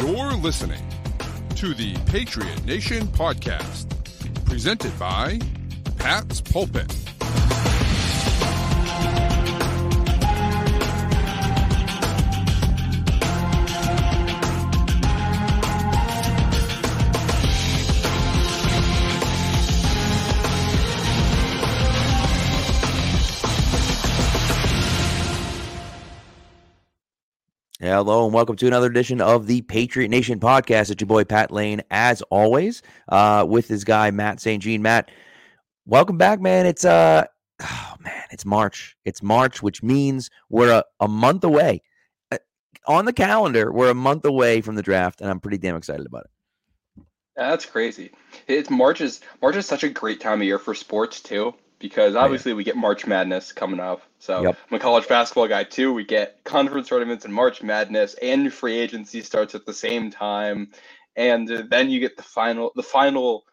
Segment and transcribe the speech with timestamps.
[0.00, 0.82] You're listening
[1.56, 3.86] to the Patriot Nation podcast,
[4.46, 5.38] presented by
[5.98, 7.09] Pat's Pulpit.
[27.90, 30.92] Hello and welcome to another edition of the Patriot Nation podcast.
[30.92, 34.62] It's your boy Pat Lane, as always, uh, with his guy Matt St.
[34.62, 34.80] Jean.
[34.80, 35.10] Matt,
[35.86, 36.66] welcome back, man.
[36.66, 37.24] It's uh,
[37.60, 38.96] oh man, it's March.
[39.04, 41.82] It's March, which means we're a, a month away
[42.30, 42.38] uh,
[42.86, 43.72] on the calendar.
[43.72, 47.04] We're a month away from the draft, and I'm pretty damn excited about it.
[47.34, 48.12] That's crazy.
[48.46, 52.14] It's March is March is such a great time of year for sports too because
[52.14, 52.58] obviously oh, yeah.
[52.58, 54.02] we get March Madness coming up.
[54.20, 54.58] So yep.
[54.70, 55.92] I'm a college basketball guy too.
[55.92, 60.70] We get conference tournaments and March Madness, and free agency starts at the same time,
[61.16, 63.44] and then you get the final the final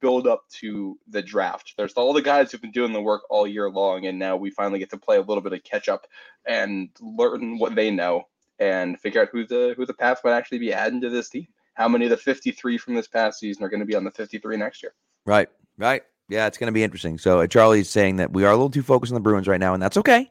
[0.00, 1.74] build up to the draft.
[1.76, 4.50] There's all the guys who've been doing the work all year long, and now we
[4.50, 6.06] finally get to play a little bit of catch up
[6.46, 8.24] and learn what they know
[8.58, 11.46] and figure out who the who the Pats might actually be adding to this team.
[11.74, 14.10] How many of the 53 from this past season are going to be on the
[14.10, 14.94] 53 next year?
[15.26, 16.02] Right, right.
[16.28, 17.18] Yeah, it's going to be interesting.
[17.18, 19.60] So uh, Charlie's saying that we are a little too focused on the Bruins right
[19.60, 20.30] now, and that's okay.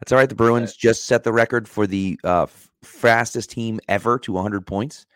[0.00, 0.28] That's all right.
[0.28, 4.66] The Bruins just set the record for the uh, f- fastest team ever to 100
[4.66, 5.06] points.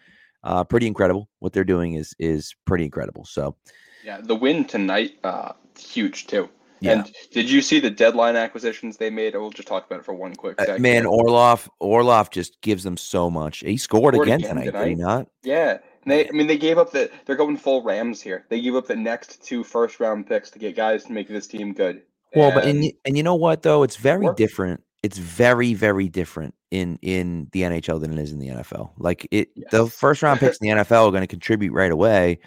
[0.43, 1.29] Uh, pretty incredible.
[1.39, 3.25] What they're doing is is pretty incredible.
[3.25, 3.57] So,
[4.05, 6.51] yeah, the win tonight, uh, huge too.
[6.81, 6.93] Yeah.
[6.93, 9.35] And did you see the deadline acquisitions they made?
[9.35, 10.77] We'll just talk about it for one quick second.
[10.77, 13.61] Uh, man, Orlov, Orlov just gives them so much.
[13.61, 15.27] He scored, scored again, again, tonight, tonight, did he not?
[15.43, 17.11] Yeah, they, I mean, they gave up the.
[17.25, 18.47] They're going full Rams here.
[18.49, 21.47] They gave up the next two first round picks to get guys to make this
[21.47, 22.03] team good.
[22.35, 24.37] Well, and, but and and you know what though, it's very work.
[24.37, 24.83] different.
[25.03, 28.91] It's very very different in in the NHL than it is in the NFL.
[28.99, 29.71] Like it, yes.
[29.71, 32.39] the first round picks in the NFL are going to contribute right away.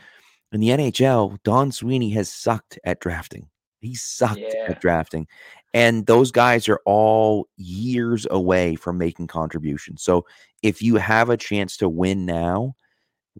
[0.52, 3.47] In the NHL, Don Sweeney has sucked at drafting.
[3.81, 4.68] He sucked yeah.
[4.69, 5.28] at drafting.
[5.74, 10.01] And those guys are all years away from making contributions.
[10.01, 10.25] So
[10.63, 12.75] if you have a chance to win now,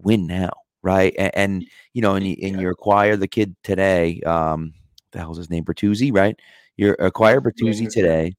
[0.02, 1.13] win now, right?
[1.18, 4.22] And, and you know, and you, and you acquire the kid today.
[4.22, 4.74] Um,
[5.12, 5.63] the hell's his name?
[5.63, 6.38] Bertuzzi, right?
[6.75, 8.35] You acquire Bertuzzi today,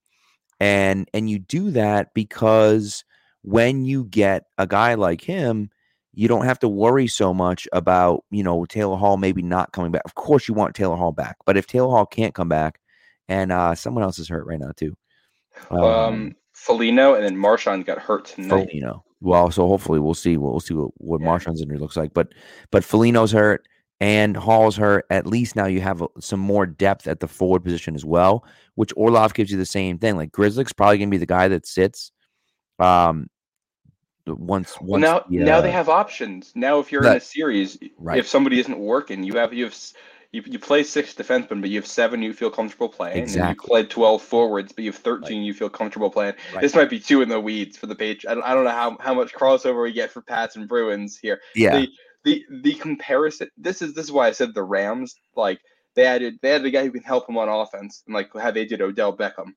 [0.60, 3.04] and and you do that because
[3.42, 5.70] when you get a guy like him,
[6.12, 9.92] you don't have to worry so much about you know Taylor Hall maybe not coming
[9.92, 10.02] back.
[10.04, 12.80] Of course, you want Taylor Hall back, but if Taylor Hall can't come back,
[13.28, 14.96] and uh, someone else is hurt right now too.
[15.70, 18.68] Um, um Foligno and then Marchand got hurt tonight.
[18.68, 20.36] Foligno, well, so hopefully we'll see.
[20.36, 21.26] We'll, we'll see what, what yeah.
[21.26, 22.14] Marchand's injury looks like.
[22.14, 22.28] But
[22.70, 23.66] but Foligno's hurt
[24.00, 25.06] and Hall's hurt.
[25.10, 28.44] At least now you have some more depth at the forward position as well,
[28.76, 30.16] which Orlov gives you the same thing.
[30.16, 32.12] Like Grzelcyk's probably gonna be the guy that sits.
[32.78, 33.28] Um,
[34.26, 35.44] once, once well, now yeah.
[35.44, 36.52] now they have options.
[36.54, 38.18] Now if you're that, in a series, right.
[38.18, 39.76] if somebody isn't working, you have you have
[40.32, 43.22] you, you play six defensemen, but you have seven you feel comfortable playing.
[43.22, 43.48] Exactly.
[43.48, 45.46] And you play 12 forwards, but you have 13 right.
[45.46, 46.34] you feel comfortable playing.
[46.52, 46.60] Right.
[46.60, 48.26] This might be two in the weeds for the page.
[48.28, 51.18] I don't, I don't know how, how much crossover we get for Pats and Bruins
[51.18, 51.40] here.
[51.54, 51.78] Yeah.
[51.78, 51.88] The,
[52.24, 55.60] the, the comparison, this is this is why I said the Rams, like,
[55.98, 58.52] they added they had a guy who can help them on offense, and like how
[58.52, 59.54] they did Odell Beckham,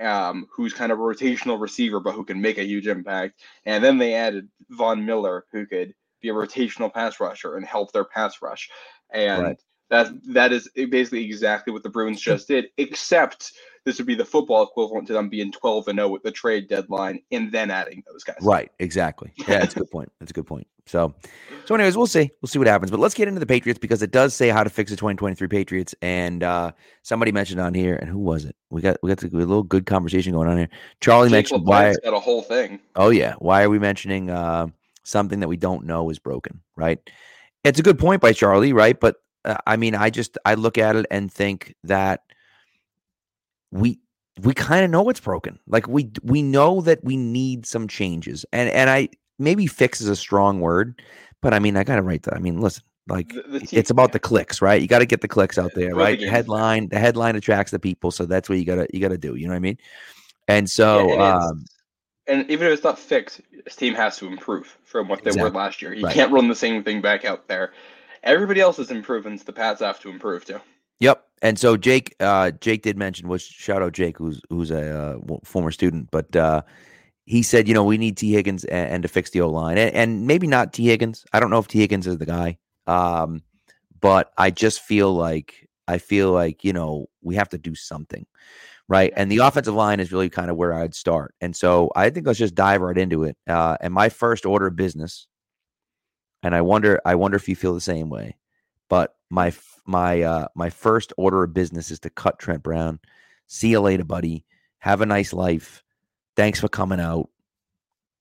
[0.00, 3.40] um, who's kind of a rotational receiver, but who can make a huge impact.
[3.66, 7.92] And then they added Von Miller, who could be a rotational pass rusher and help
[7.92, 8.70] their pass rush.
[9.12, 9.62] And right.
[9.90, 13.52] That that is basically exactly what the Bruins just did, except
[13.84, 16.68] this would be the football equivalent to them being 12 and 0 with the trade
[16.68, 18.38] deadline and then adding those guys.
[18.40, 19.32] Right, exactly.
[19.36, 20.10] Yeah, that's a good point.
[20.18, 20.66] That's a good point.
[20.86, 21.14] So,
[21.64, 22.30] so anyways, we'll see.
[22.40, 22.90] We'll see what happens.
[22.90, 25.48] But let's get into the Patriots because it does say how to fix the 2023
[25.48, 25.94] Patriots.
[26.02, 26.72] And uh
[27.02, 28.56] somebody mentioned on here, and who was it?
[28.70, 30.68] We got we got a little good conversation going on here.
[31.00, 32.80] Charlie Jake mentioned why got a whole thing.
[32.96, 34.66] Oh yeah, why are we mentioning uh
[35.04, 36.60] something that we don't know is broken?
[36.76, 36.98] Right.
[37.64, 38.98] It's a good point by Charlie, right?
[38.98, 39.16] But
[39.66, 42.22] I mean, I just I look at it and think that
[43.70, 43.98] we
[44.42, 45.58] we kind of know what's broken.
[45.66, 49.08] Like we we know that we need some changes, and and I
[49.38, 51.00] maybe fix is a strong word,
[51.42, 52.34] but I mean I got to write that.
[52.34, 54.80] I mean, listen, like the, the team, it's about the clicks, right?
[54.80, 56.18] You got to get the clicks out there, right?
[56.18, 59.34] The headline, the headline attracts the people, so that's what you gotta you gotta do.
[59.34, 59.78] You know what I mean?
[60.48, 61.64] And so, yeah, and, um,
[62.26, 65.50] and even if it's not fixed, this team has to improve from what they exactly.
[65.50, 65.94] were last year.
[65.94, 66.14] You right.
[66.14, 67.72] can't run the same thing back out there
[68.24, 69.36] everybody else is improving.
[69.36, 70.60] The Pats have to improve too.
[71.00, 71.24] Yep.
[71.42, 75.36] And so Jake, uh, Jake did mention was shout out Jake, who's who's a uh,
[75.44, 76.62] former student, but uh,
[77.26, 79.78] he said, you know, we need Tee Higgins and, and to fix the O line,
[79.78, 81.24] and, and, maybe not Tee Higgins.
[81.32, 83.42] I don't know if Tee Higgins is the guy, um,
[84.00, 88.24] but I just feel like I feel like you know we have to do something,
[88.88, 89.12] right?
[89.16, 92.26] And the offensive line is really kind of where I'd start, and so I think
[92.26, 93.36] let's just dive right into it.
[93.46, 95.26] Uh, and my first order of business
[96.44, 98.36] and I wonder I wonder if you feel the same way.
[98.88, 99.52] But my
[99.86, 103.00] my uh my first order of business is to cut Trent Brown.
[103.46, 104.44] See you later, buddy.
[104.78, 105.82] Have a nice life.
[106.36, 107.30] Thanks for coming out.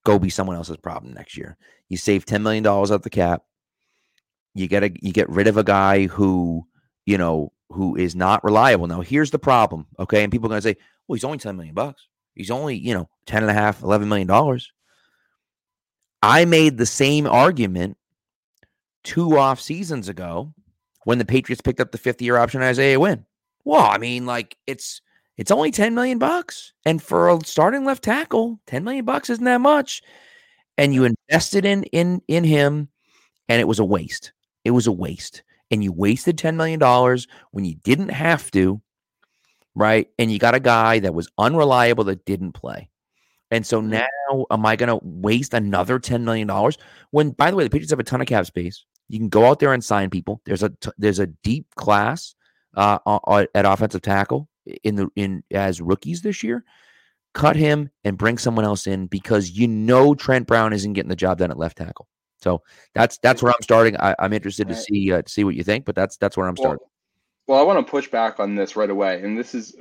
[0.06, 1.58] Go be someone else's problem next year.
[1.90, 3.44] You save $10 million off the cap.
[4.56, 6.66] You get a you get rid of a guy who,
[7.06, 8.88] you know, who is not reliable.
[8.88, 9.88] Now, here's the problem.
[10.00, 10.24] Okay.
[10.24, 10.78] And people are gonna say,
[11.08, 12.08] well, he's only 10 million bucks.
[12.36, 14.72] He's only, you know, 10 and a 11 million dollars.
[16.22, 17.98] I made the same argument
[19.04, 20.54] two off seasons ago
[21.06, 23.26] when the Patriots picked up the fifth year option Isaiah Wynn.
[23.66, 25.02] Well, I mean, like it's
[25.38, 26.74] it's only 10 million bucks.
[26.86, 30.02] And for a starting left tackle, 10 million bucks isn't that much.
[30.78, 32.90] And you invested in in in him
[33.50, 34.34] and it was a waste.
[34.64, 35.44] It was a waste.
[35.72, 38.82] And you wasted 10 million dollars when you didn't have to,
[39.76, 40.08] right?
[40.20, 42.90] And you got a guy that was unreliable that didn't play.
[43.50, 43.92] And so mm-hmm.
[43.92, 46.78] now am I going to waste another 10 million dollars
[47.12, 48.86] when by the way the Patriots have a ton of cap space.
[49.14, 50.42] You can go out there and sign people.
[50.44, 52.34] There's a t- there's a deep class
[52.76, 52.98] uh,
[53.54, 54.50] at offensive tackle
[54.84, 56.64] in the in as rookies this year,
[57.36, 61.16] cut him and bring someone else in because you know Trent Brown isn't getting the
[61.16, 62.08] job done at left tackle.
[62.42, 62.64] So
[62.96, 63.96] that's that's where I'm starting.
[63.98, 66.48] I, am interested to see uh, to see what you think, but that's that's where
[66.48, 66.80] I'm starting.
[67.46, 69.76] Well, well, I want to push back on this right away, and this is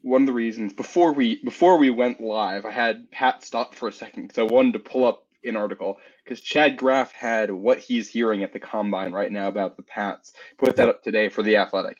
[0.00, 3.88] one of the reasons before we before we went live, I had Pat stop for
[3.88, 7.78] a second because I wanted to pull up an article because Chad Graff had what
[7.78, 10.32] he's hearing at the combine right now about the Pats.
[10.58, 11.98] Put that up today for the Athletic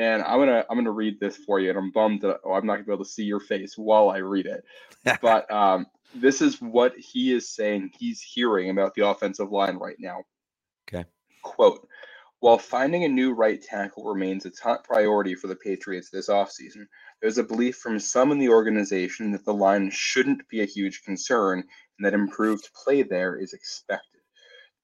[0.00, 2.66] and I'm gonna I'm gonna read this for you, and I'm bummed that oh, I'm
[2.66, 4.64] not gonna be able to see your face while I read it.
[5.20, 9.96] but um, this is what he is saying he's hearing about the offensive line right
[9.98, 10.22] now.
[10.88, 11.04] Okay.
[11.42, 11.86] Quote.
[12.40, 16.86] While finding a new right tackle remains a top priority for the Patriots this offseason,
[17.20, 21.02] there's a belief from some in the organization that the line shouldn't be a huge
[21.04, 21.64] concern
[22.00, 24.22] and that improved play there is expected.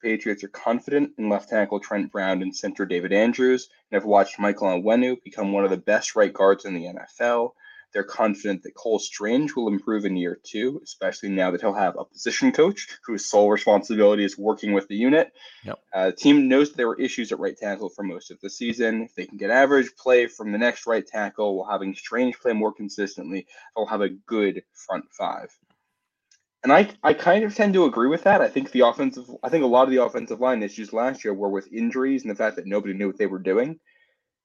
[0.02, 4.38] Patriots are confident in left tackle Trent Brown and center David Andrews, and have watched
[4.38, 7.52] Michael Onwenu become one of the best right guards in the NFL.
[7.94, 11.96] They're confident that Cole Strange will improve in year two, especially now that he'll have
[11.98, 15.32] a position coach whose sole responsibility is working with the unit.
[15.64, 15.78] Yep.
[15.94, 19.04] Uh, the team knows there were issues at right tackle for most of the season.
[19.04, 22.52] If they can get average play from the next right tackle while having Strange play
[22.52, 25.48] more consistently, they'll have a good front five
[26.66, 28.40] and I, I kind of tend to agree with that.
[28.40, 31.32] I think the offensive, I think a lot of the offensive line issues last year
[31.32, 33.78] were with injuries and the fact that nobody knew what they were doing.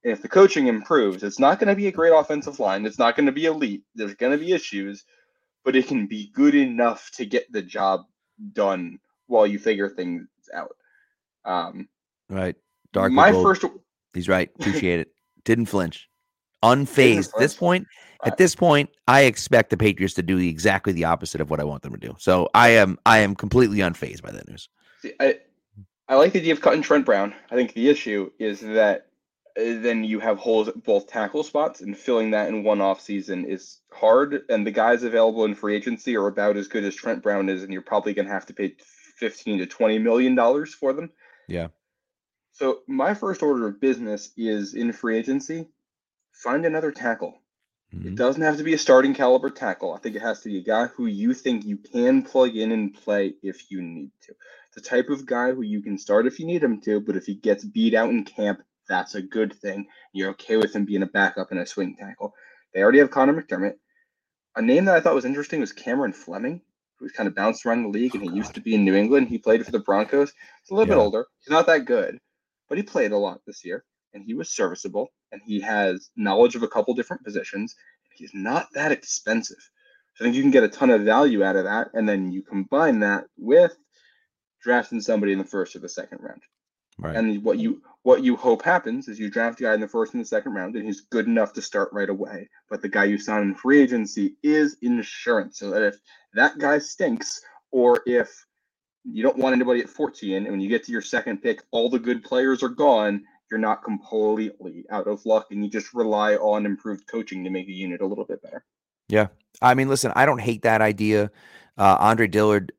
[0.04, 2.86] And if the coaching improves, it's not going to be a great offensive line.
[2.86, 3.82] It's not going to be elite.
[3.96, 5.04] There's going to be issues,
[5.66, 8.02] but it can be good enough to get the job
[8.54, 10.76] done while you figure things out.
[11.44, 11.90] Um,
[12.30, 12.56] right.
[12.94, 13.12] Dark.
[13.12, 13.66] My first.
[14.14, 14.52] He's right.
[14.60, 15.12] Appreciate it.
[15.44, 16.08] Didn't flinch.
[16.63, 17.34] Unfazed.
[17.34, 17.88] At this point,
[18.24, 21.63] at this point, I expect the Patriots to do exactly the opposite of what I
[21.63, 22.16] want them to do.
[22.19, 24.69] So I am I am completely unfazed by that news.
[25.02, 25.40] See, I
[26.08, 27.34] I like the idea of cutting Trent Brown.
[27.50, 29.08] I think the issue is that
[29.58, 33.02] uh, then you have holes at both tackle spots, and filling that in one off
[33.02, 34.44] season is hard.
[34.50, 37.63] And the guys available in free agency are about as good as Trent Brown is,
[37.63, 38.75] and you're probably going to have to pay
[39.16, 41.10] fifteen to twenty million dollars for them.
[41.48, 41.69] Yeah.
[42.54, 45.68] So my first order of business is in free agency,
[46.31, 47.42] find another tackle.
[47.94, 48.10] Mm-hmm.
[48.10, 49.94] It doesn't have to be a starting caliber tackle.
[49.94, 52.72] I think it has to be a guy who you think you can plug in
[52.72, 54.34] and play if you need to.
[54.75, 57.25] The type of guy who you can start if you need him to, but if
[57.25, 59.88] he gets beat out in camp, that's a good thing.
[60.13, 62.34] You're okay with him being a backup and a swing tackle.
[62.74, 63.75] They already have Connor McDermott.
[64.56, 66.62] A name that I thought was interesting was Cameron Fleming,
[66.98, 68.96] who's kind of bounced around the league and he oh, used to be in New
[68.96, 69.27] England.
[69.27, 70.32] He played for the Broncos.
[70.62, 70.96] He's a little yeah.
[70.96, 71.25] bit older.
[71.39, 72.17] He's not that good,
[72.70, 76.56] but he played a lot this year and he was serviceable and he has knowledge
[76.56, 77.76] of a couple different positions.
[78.14, 79.58] He's not that expensive.
[80.16, 81.90] So I think you can get a ton of value out of that.
[81.94, 83.76] And then you combine that with
[84.62, 86.42] drafting somebody in the first or the second round.
[87.00, 87.16] Right.
[87.16, 90.14] And what you what you hope happens is you draft a guy in the first
[90.14, 92.50] and the second round, and he's good enough to start right away.
[92.70, 95.96] But the guy you sign in free agency is insurance, so that if
[96.34, 98.30] that guy stinks, or if
[99.04, 101.90] you don't want anybody at 14, and when you get to your second pick, all
[101.90, 106.36] the good players are gone, you're not completely out of luck and you just rely
[106.36, 108.63] on improved coaching to make the unit a little bit better.
[109.10, 109.27] Yeah.
[109.62, 111.29] I mean, listen, I don't hate that idea.
[111.77, 112.72] Uh, Andre Dillard,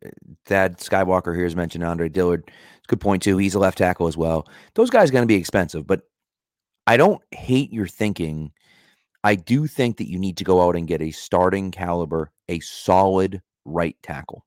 [0.47, 2.45] Thad Skywalker here has mentioned Andre Dillard.
[2.47, 3.37] It's a good point, too.
[3.37, 4.49] He's a left tackle as well.
[4.75, 6.03] Those guys are going to be expensive, but
[6.87, 8.53] I don't hate your thinking.
[9.25, 12.61] I do think that you need to go out and get a starting caliber, a
[12.61, 14.45] solid right tackle.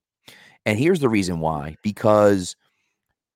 [0.65, 2.55] And here's the reason why because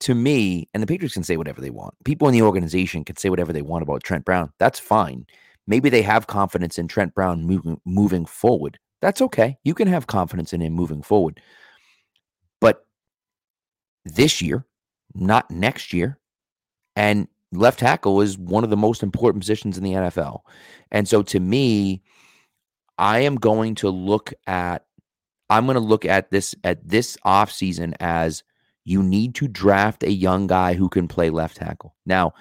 [0.01, 1.93] to me, and the Patriots can say whatever they want.
[2.05, 4.51] People in the organization can say whatever they want about Trent Brown.
[4.57, 5.25] That's fine.
[5.67, 8.79] Maybe they have confidence in Trent Brown moving moving forward.
[9.01, 9.57] That's okay.
[9.63, 11.41] You can have confidence in him moving forward.
[12.59, 12.85] But
[14.05, 14.65] this year,
[15.13, 16.17] not next year.
[16.95, 20.41] And left tackle is one of the most important positions in the NFL.
[20.91, 22.01] And so to me,
[22.97, 24.85] I am going to look at
[25.49, 28.43] I'm going to look at this at this offseason as
[28.89, 31.95] you need to draft a young guy who can play left tackle.
[32.07, 32.33] Now,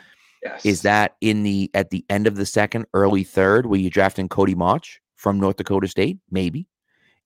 [0.42, 0.64] yes.
[0.64, 4.30] is that in the at the end of the second, early third, where you drafting
[4.30, 6.18] Cody Mauch from North Dakota State?
[6.30, 6.66] Maybe.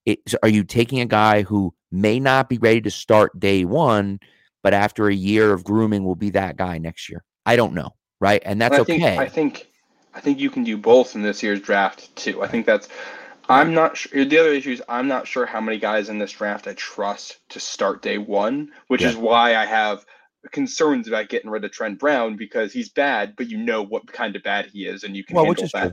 [0.04, 4.18] It, are you taking a guy who may not be ready to start day one,
[4.60, 7.22] but after a year of grooming will be that guy next year?
[7.46, 8.42] I don't know, right?
[8.44, 8.98] And that's I okay.
[8.98, 9.68] Think, I think
[10.14, 12.42] I think you can do both in this year's draft too.
[12.42, 12.88] I think that's
[13.48, 14.24] I'm not sure.
[14.24, 17.38] The other issue is I'm not sure how many guys in this draft I trust
[17.50, 19.08] to start day one, which yeah.
[19.08, 20.04] is why I have
[20.50, 24.36] concerns about getting rid of Trent Brown because he's bad, but you know what kind
[24.36, 25.88] of bad he is, and you can well, handle that.
[25.88, 25.92] True.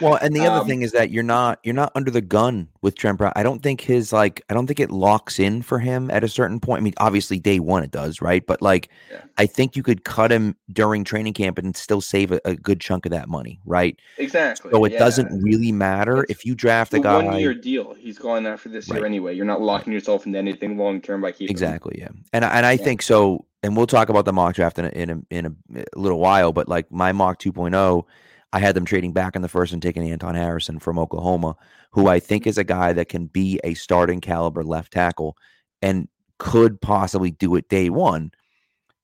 [0.00, 2.68] Well, and the other um, thing is that you're not you're not under the gun
[2.82, 3.32] with Trent Brown.
[3.34, 6.28] I don't think his like I don't think it locks in for him at a
[6.28, 6.80] certain point.
[6.80, 8.46] I mean, obviously day one it does, right?
[8.46, 9.22] But like yeah.
[9.38, 12.80] I think you could cut him during training camp and still save a, a good
[12.80, 13.98] chunk of that money, right?
[14.18, 14.70] Exactly.
[14.70, 14.98] So it yeah.
[14.98, 17.94] doesn't really matter it's if you draft a guy one year deal.
[17.94, 18.98] He's going after this right.
[18.98, 19.34] year anyway.
[19.34, 21.98] You're not locking yourself into anything long term by keeping exactly.
[21.98, 22.84] Yeah, and and I yeah.
[22.84, 23.46] think so.
[23.62, 26.52] And we'll talk about the mock draft in a, in a, in a little while.
[26.52, 28.04] But like my mock 2.0
[28.52, 31.56] I had them trading back in the first and taking Anton Harrison from Oklahoma,
[31.90, 35.36] who I think is a guy that can be a starting caliber left tackle
[35.82, 38.30] and could possibly do it day one.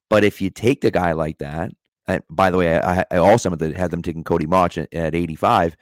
[0.08, 1.72] But if you take a guy like that,
[2.06, 5.76] and by the way, I, I also had them taking Cody Mauch at, at 85.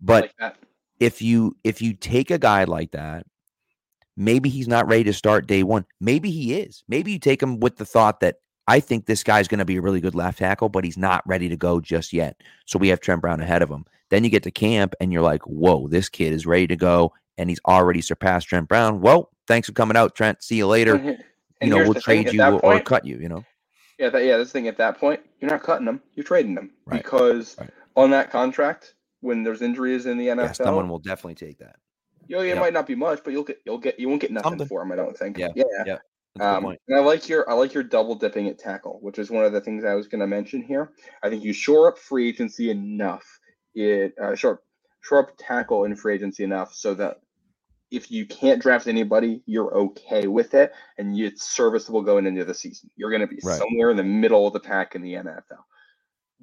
[0.00, 0.54] But like
[1.00, 3.26] if you if you take a guy like that,
[4.16, 5.86] maybe he's not ready to start day one.
[6.00, 6.84] Maybe he is.
[6.88, 9.76] Maybe you take him with the thought that I think this guy's going to be
[9.76, 12.40] a really good left tackle, but he's not ready to go just yet.
[12.66, 13.84] So we have Trent Brown ahead of him.
[14.10, 17.12] Then you get to camp and you're like, whoa, this kid is ready to go
[17.36, 19.00] and he's already surpassed Trent Brown.
[19.00, 20.42] Well, thanks for coming out, Trent.
[20.42, 21.18] See you later.
[21.62, 23.42] You know, we'll trade you or, point, or, cut you, you know?
[23.98, 26.72] Yeah, that, yeah, this thing at that point, you're not cutting them, you're trading them
[26.84, 27.02] right.
[27.02, 27.70] because right.
[27.96, 31.76] on that contract, when there's injuries in the NFL, yeah, someone will definitely take that.
[32.26, 32.58] You know, it yep.
[32.58, 34.66] might not be much, but you'll get you'll get you won't get nothing Something.
[34.66, 34.92] for him.
[34.92, 35.38] I don't think.
[35.38, 35.98] Yeah, yeah, yeah.
[36.40, 39.44] Um, and I like your I like your double dipping at tackle, which is one
[39.44, 40.90] of the things I was going to mention here.
[41.22, 43.24] I think you shore up free agency enough,
[43.74, 44.60] it uh, shore
[45.00, 47.20] shore up tackle in free agency enough so that
[47.92, 52.54] if you can't draft anybody, you're okay with it, and it's serviceable going into the
[52.54, 52.90] season.
[52.96, 53.56] You're going to be right.
[53.56, 55.62] somewhere in the middle of the pack in the NFL.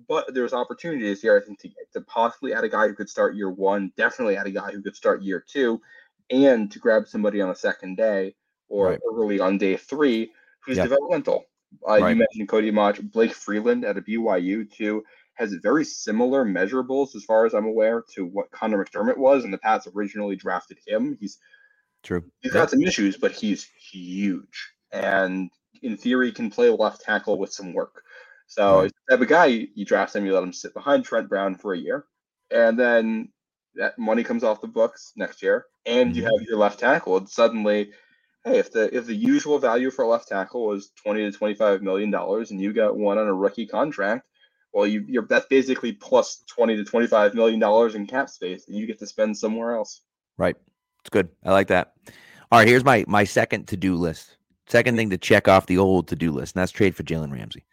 [0.08, 3.36] But there's opportunities here, I think, to, to possibly add a guy who could start
[3.36, 5.82] year one, definitely add a guy who could start year two,
[6.30, 8.34] and to grab somebody on the second day
[8.72, 9.00] or right.
[9.14, 10.86] early on day three who's yep.
[10.86, 11.46] developmental.
[11.88, 12.10] Uh, right.
[12.10, 15.04] You mentioned Cody Mauch, Blake Freeland at a BYU too
[15.36, 19.54] has very similar measurables as far as I'm aware to what Connor McDermott was, and
[19.54, 21.18] the Pats originally drafted him.
[21.20, 21.40] He's
[22.04, 22.24] true.
[22.42, 25.50] He's got some issues, but he's huge, and
[25.82, 28.04] in theory can play left tackle with some work.
[28.48, 28.92] So right.
[29.10, 31.78] type of guy you draft him, you let him sit behind Trent Brown for a
[31.78, 32.06] year,
[32.52, 33.30] and then
[33.76, 36.18] that money comes off the books next year, and mm-hmm.
[36.18, 37.92] you have your left tackle, and suddenly
[38.46, 41.54] hey, if the if the usual value for a left tackle was twenty to twenty
[41.54, 44.26] five million dollars, and you got one on a rookie contract,
[44.74, 48.66] well, you you're that's basically plus twenty to twenty five million dollars in cap space
[48.66, 50.02] that you get to spend somewhere else.
[50.38, 50.56] Right.
[51.02, 51.30] It's good.
[51.44, 51.94] I like that.
[52.52, 54.38] All right, here's my my second to do list.
[54.68, 57.32] Second thing to check off the old to do list, and that's trade for Jalen
[57.32, 57.66] Ramsey.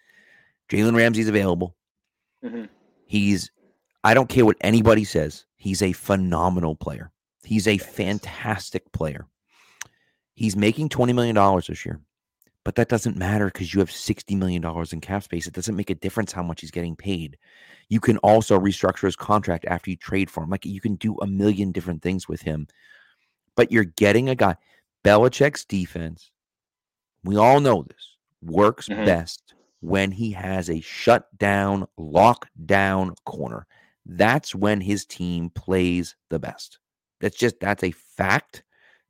[0.69, 1.77] Jalen Ramsey's available.
[2.45, 2.65] Mm-hmm.
[3.07, 3.51] He's
[4.05, 5.45] I don't care what anybody says.
[5.57, 7.11] He's a phenomenal player.
[7.45, 9.27] He's a fantastic player.
[10.38, 11.35] He's making $20 million
[11.66, 11.99] this year,
[12.64, 15.49] but that doesn't matter because you have $60 million in cap space.
[15.49, 17.37] It doesn't make a difference how much he's getting paid.
[17.88, 20.50] You can also restructure his contract after you trade for him.
[20.50, 22.68] Like you can do a million different things with him,
[23.57, 24.54] but you're getting a guy.
[25.04, 26.30] Belichick's defense,
[27.25, 29.07] we all know this, works mm-hmm.
[29.07, 33.66] best when he has a shut down, lock down corner.
[34.07, 36.78] That's when his team plays the best.
[37.21, 38.62] That's just, that's a fact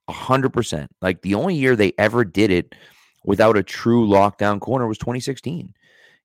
[0.08, 0.90] hundred percent.
[1.00, 2.74] Like the only year they ever did it
[3.24, 5.74] without a true lockdown corner was 2016.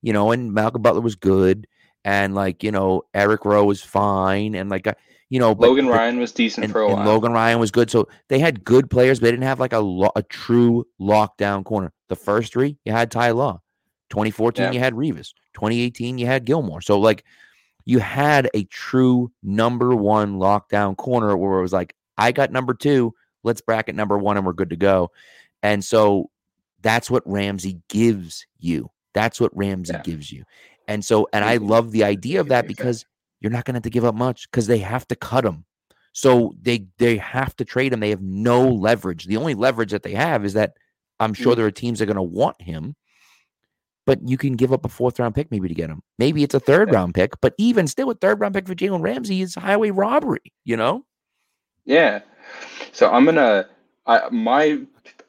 [0.02, 1.66] You know, and Malcolm Butler was good,
[2.04, 4.86] and like you know Eric Rowe was fine, and like
[5.30, 7.06] you know but, Logan Ryan was decent and, for a while.
[7.06, 9.78] Logan Ryan was good, so they had good players, but they didn't have like a
[9.78, 11.92] lo- a true lockdown corner.
[12.08, 13.62] The first three you had Ty Law,
[14.10, 14.72] 2014 yeah.
[14.72, 16.82] you had Revis, 2018 you had Gilmore.
[16.82, 17.24] So like
[17.86, 22.74] you had a true number one lockdown corner where it was like I got number
[22.74, 23.14] two
[23.44, 25.10] Let's bracket number one and we're good to go.
[25.62, 26.30] And so
[26.82, 28.90] that's what Ramsey gives you.
[29.12, 30.02] That's what Ramsey yeah.
[30.02, 30.44] gives you.
[30.88, 33.06] And so, and I love the idea of that because
[33.40, 35.64] you're not going to have to give up much because they have to cut him.
[36.12, 38.00] So they they have to trade him.
[38.00, 39.24] They have no leverage.
[39.24, 40.74] The only leverage that they have is that
[41.20, 41.58] I'm sure mm-hmm.
[41.58, 42.94] there are teams that are going to want him.
[44.06, 46.02] but you can give up a fourth round pick maybe to get him.
[46.18, 49.02] Maybe it's a third round pick, but even still, a third round pick for Jalen
[49.02, 50.52] Ramsey is highway robbery.
[50.64, 51.04] You know?
[51.84, 52.20] Yeah.
[52.92, 53.68] So I'm gonna.
[54.06, 54.80] I my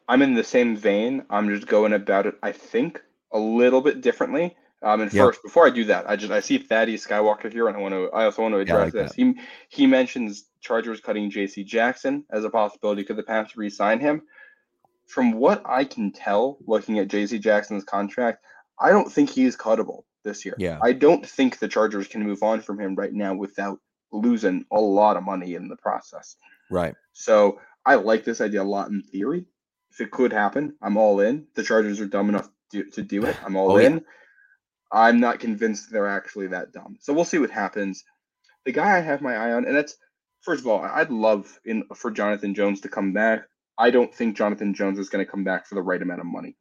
[0.08, 1.24] I'm in the same vein.
[1.30, 2.36] I'm just going about it.
[2.44, 4.56] I think a little bit differently.
[4.84, 5.26] Um, and yep.
[5.26, 7.94] first, before I do that, I just I see Thaddeus Skywalker here, and I want
[7.94, 8.10] to.
[8.12, 9.14] I also want to address yeah, like this.
[9.14, 9.34] He
[9.70, 11.64] he mentions Chargers cutting J.C.
[11.64, 13.04] Jackson as a possibility.
[13.04, 14.22] Could the Panthers re-sign him?
[15.08, 17.40] From what I can tell, looking at J.C.
[17.40, 18.44] Jackson's contract,
[18.80, 20.56] I don't think he's cuttable this year.
[20.58, 20.80] Yeah.
[20.82, 23.80] I don't think the Chargers can move on from him right now without
[24.12, 26.36] losing a lot of money in the process.
[26.70, 26.96] Right.
[27.14, 29.46] So I like this idea a lot in theory.
[29.92, 31.48] If it could happen, I'm all in.
[31.56, 33.38] The Chargers are dumb enough to, to do it.
[33.46, 33.94] I'm all oh, in.
[33.94, 34.00] Yeah.
[34.92, 36.98] I'm not convinced they're actually that dumb.
[37.00, 38.04] So we'll see what happens.
[38.66, 39.96] The guy I have my eye on, and that's
[40.42, 43.46] first of all, I'd love in for Jonathan Jones to come back.
[43.78, 46.28] I don't think Jonathan Jones is going to come back for the right amount of
[46.28, 46.56] money.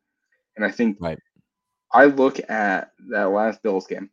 [0.57, 1.19] And I think right.
[1.93, 4.11] I look at that last Bills game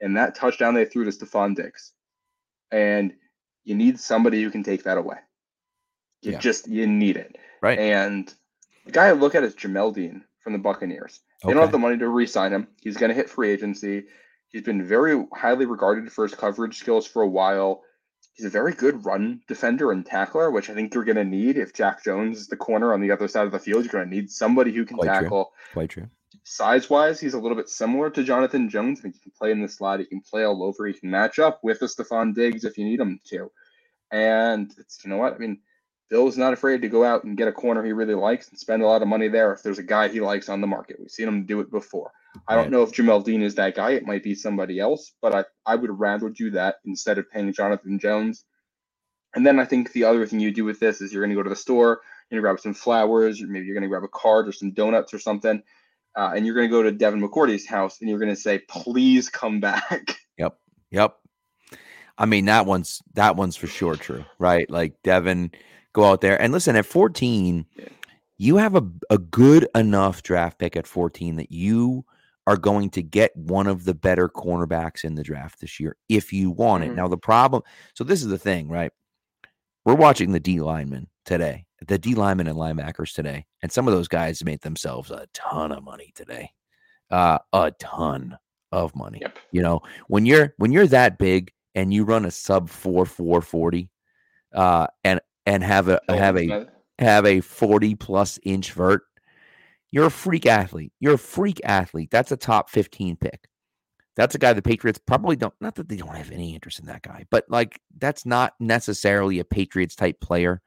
[0.00, 1.92] and that touchdown they threw to Stefon Diggs.
[2.72, 3.12] And
[3.64, 5.18] you need somebody who can take that away.
[6.22, 6.38] You yeah.
[6.38, 7.36] just you need it.
[7.60, 7.78] Right.
[7.78, 8.32] And
[8.86, 11.20] the guy I look at is Jamel Dean from the Buccaneers.
[11.42, 11.54] They okay.
[11.54, 12.68] don't have the money to re-sign him.
[12.80, 14.04] He's going to hit free agency.
[14.48, 17.82] He's been very highly regarded for his coverage skills for a while.
[18.34, 21.56] He's a very good run defender and tackler, which I think you're going to need
[21.56, 23.84] if Jack Jones is the corner on the other side of the field.
[23.84, 25.44] You're going to need somebody who can Quite tackle.
[25.44, 25.72] True.
[25.72, 26.08] Quite true.
[26.44, 28.98] Size wise, he's a little bit similar to Jonathan Jones.
[28.98, 30.00] I think he can play in the slot.
[30.00, 30.86] He can play all over.
[30.86, 33.50] He can match up with the Stefon Diggs if you need him to.
[34.10, 35.60] And it's you know what I mean.
[36.10, 38.82] Bill's not afraid to go out and get a corner he really likes and spend
[38.82, 40.96] a lot of money there if there's a guy he likes on the market.
[40.98, 42.10] We've seen him do it before.
[42.48, 43.92] I don't know if Jamel Dean is that guy.
[43.92, 47.52] It might be somebody else, but I, I would rather do that instead of paying
[47.52, 48.44] Jonathan Jones.
[49.34, 51.36] And then I think the other thing you do with this is you're going to
[51.36, 53.88] go to the store, you're going to grab some flowers, or maybe you're going to
[53.88, 55.62] grab a card or some donuts or something,
[56.16, 58.58] uh, and you're going to go to Devin McCourty's house and you're going to say,
[58.68, 60.56] "Please come back." Yep.
[60.90, 61.16] Yep.
[62.16, 64.70] I mean that one's that one's for sure true, right?
[64.70, 65.52] Like Devin
[65.92, 66.40] go out there.
[66.40, 67.66] And listen at 14
[68.40, 72.06] you have a, a good enough draft pick at 14 that you
[72.46, 76.32] are going to get one of the better cornerbacks in the draft this year if
[76.32, 76.92] you want mm-hmm.
[76.92, 78.92] it now the problem so this is the thing right?
[79.84, 83.92] We're watching the d linemen today the d linemen and linebackers today and some of
[83.92, 86.50] those guys made themselves a ton of money today.
[87.10, 88.38] Uh a ton
[88.72, 89.38] of money yep.
[89.52, 89.82] you know?
[90.08, 93.90] When you're when you're that big and you run a sub 4 440
[94.54, 96.66] uh and and have a oh, have a
[96.98, 99.02] have a 40 plus inch vert,
[99.90, 100.92] you're a freak athlete.
[101.00, 102.10] You're a freak athlete.
[102.10, 103.48] That's a top 15 pick.
[104.16, 106.86] That's a guy the Patriots probably don't not that they don't have any interest in
[106.86, 110.60] that guy, but like that's not necessarily a Patriots type player.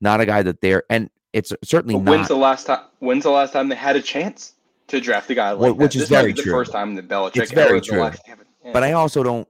[0.00, 2.12] Not a guy that they're and it's certainly but not.
[2.12, 2.84] When's the last time?
[2.98, 4.54] When's the last time they had a chance
[4.88, 6.02] to draft a guy like well, which that?
[6.02, 6.44] is this very true.
[6.44, 7.98] The first time that Belichick it's very true.
[7.98, 8.72] yeah.
[8.72, 9.46] But I also don't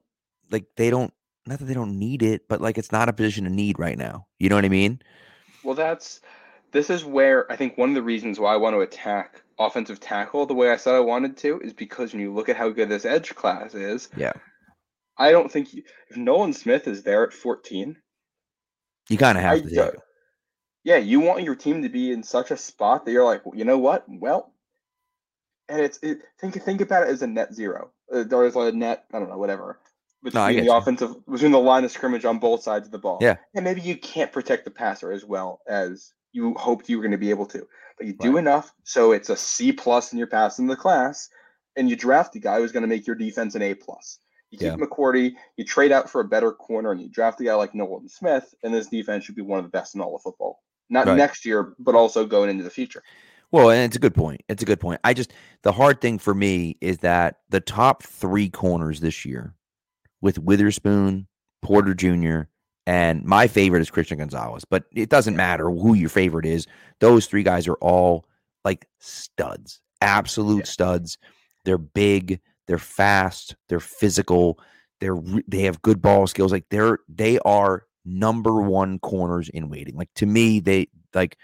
[0.51, 1.13] like they don't
[1.47, 3.97] not that they don't need it, but like it's not a position of need right
[3.97, 4.27] now.
[4.39, 5.01] You know what I mean?
[5.63, 6.21] Well, that's
[6.73, 10.01] this is where I think one of the reasons why I want to attack offensive
[10.01, 12.69] tackle the way I said I wanted to is because when you look at how
[12.69, 14.33] good this edge class is, yeah,
[15.17, 17.97] I don't think you, if Nolan Smith is there at 14,
[19.09, 19.85] you kind of have I, to.
[19.85, 19.91] Uh,
[20.85, 23.65] yeah, you want your team to be in such a spot that you're like, you
[23.65, 24.05] know what?
[24.09, 24.53] Well,
[25.69, 27.91] and it's it, think think about it as a net zero.
[28.13, 29.81] Uh, there's like a net, I don't know, whatever
[30.23, 30.73] between no, the you.
[30.73, 33.19] offensive between the line of scrimmage on both sides of the ball.
[33.21, 33.37] Yeah.
[33.55, 37.13] And maybe you can't protect the passer as well as you hoped you were going
[37.13, 37.67] to be able to.
[37.99, 38.41] But you do right.
[38.41, 41.29] enough so it's a C plus in your pass in the class,
[41.77, 44.19] and you draft the guy who's going to make your defense an A plus.
[44.51, 44.77] You keep yeah.
[44.77, 48.09] McCourty, you trade out for a better corner, and you draft a guy like Nolan
[48.09, 50.63] Smith, and this defense should be one of the best in all of football.
[50.89, 51.17] Not right.
[51.17, 53.03] next year, but also going into the future.
[53.51, 54.43] Well, and it's a good point.
[54.49, 55.01] It's a good point.
[55.05, 59.55] I just the hard thing for me is that the top three corners this year
[60.27, 61.29] with Witherspoon,
[61.63, 62.51] Porter Jr.,
[62.85, 64.65] and my favorite is Christian Gonzalez.
[64.65, 66.67] But it doesn't matter who your favorite is.
[66.99, 68.27] Those three guys are all
[68.65, 70.73] like studs, absolute yeah.
[70.73, 71.19] studs.
[71.65, 74.59] They're big, they're fast, they're physical,
[75.01, 76.51] they're they have good ball skills.
[76.51, 79.97] Like they're they are number one corners in waiting.
[79.97, 81.37] Like to me, they like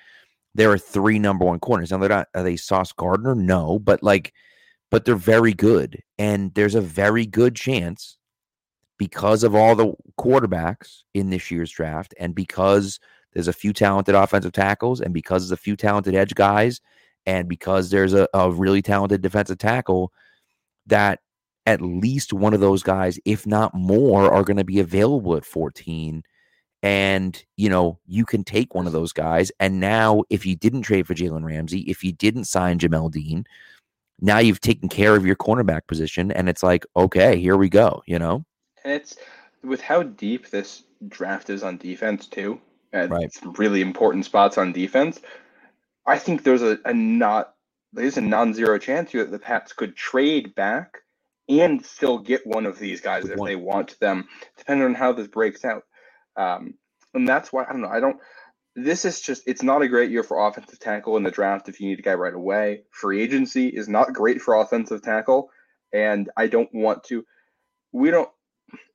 [0.57, 1.93] there are three number one corners.
[1.93, 3.37] Now they're not are they Sauce Gardner?
[3.37, 4.33] No, but like,
[4.91, 6.01] but they're very good.
[6.19, 8.17] And there's a very good chance
[9.03, 13.01] because of all the quarterbacks in this year's draft and because
[13.33, 16.81] there's a few talented offensive tackles and because there's a few talented edge guys
[17.27, 20.13] and because there's a, a really talented defensive tackle
[20.87, 21.19] that
[21.67, 25.45] at least one of those guys if not more are going to be available at
[25.45, 26.23] 14
[26.85, 30.83] and you know you can take one of those guys and now if you didn't
[30.83, 33.47] trade for Jalen Ramsey if you didn't sign Jamel Dean
[34.21, 38.05] now you've taken care of your cornerback position, and it's like, okay, here we go.
[38.07, 38.45] You know,
[38.85, 39.17] and it's
[39.63, 42.61] with how deep this draft is on defense too,
[42.93, 43.31] and right.
[43.59, 45.21] really important spots on defense.
[46.07, 47.55] I think there's a, a not
[47.93, 50.99] there's a non-zero chance here that the Pats could trade back
[51.49, 55.29] and still get one of these guys if they want them, depending on how this
[55.29, 55.85] breaks out.
[56.37, 56.75] Um,
[57.15, 57.89] and that's why I don't know.
[57.89, 58.19] I don't.
[58.75, 61.81] This is just it's not a great year for offensive tackle in the draft if
[61.81, 62.85] you need a guy right away.
[62.91, 65.51] Free agency is not great for offensive tackle,
[65.93, 67.25] and I don't want to.
[67.93, 68.31] We don't.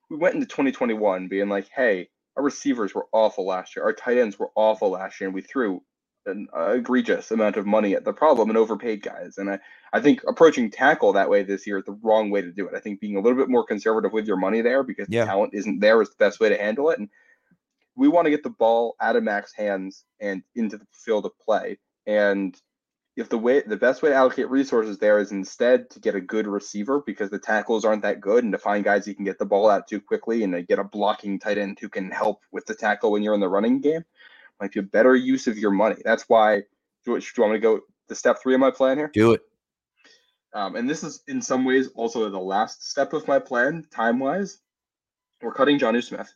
[0.10, 3.84] We went into 2021 being like, hey, our receivers were awful last year.
[3.84, 5.82] Our tight ends were awful last year, and we threw
[6.28, 9.38] an egregious amount of money at the problem and overpaid guys.
[9.38, 9.60] And I,
[9.94, 12.76] I think approaching tackle that way this year is the wrong way to do it.
[12.76, 15.22] I think being a little bit more conservative with your money there because yeah.
[15.22, 17.00] the talent isn't there is the best way to handle it.
[17.00, 17.10] And
[17.96, 21.32] we want to get the ball out of Mac's hands and into the field of
[21.40, 21.78] play.
[22.06, 22.60] And
[23.18, 26.22] if the way the best way to allocate resources there is instead to get a
[26.22, 29.38] good receiver because the tackles aren't that good and to find guys you can get
[29.40, 32.44] the ball out too quickly and to get a blocking tight end who can help
[32.52, 34.06] with the tackle when you're in the running game
[34.60, 35.96] might be a better use of your money.
[36.04, 36.64] That's why.
[37.06, 39.10] Do, you, do you want me to go to step three of my plan here?
[39.14, 39.42] Do it.
[40.54, 44.20] Um, and this is in some ways also the last step of my plan, time
[44.20, 44.60] wise.
[45.42, 46.34] We're cutting Jonnu Smith,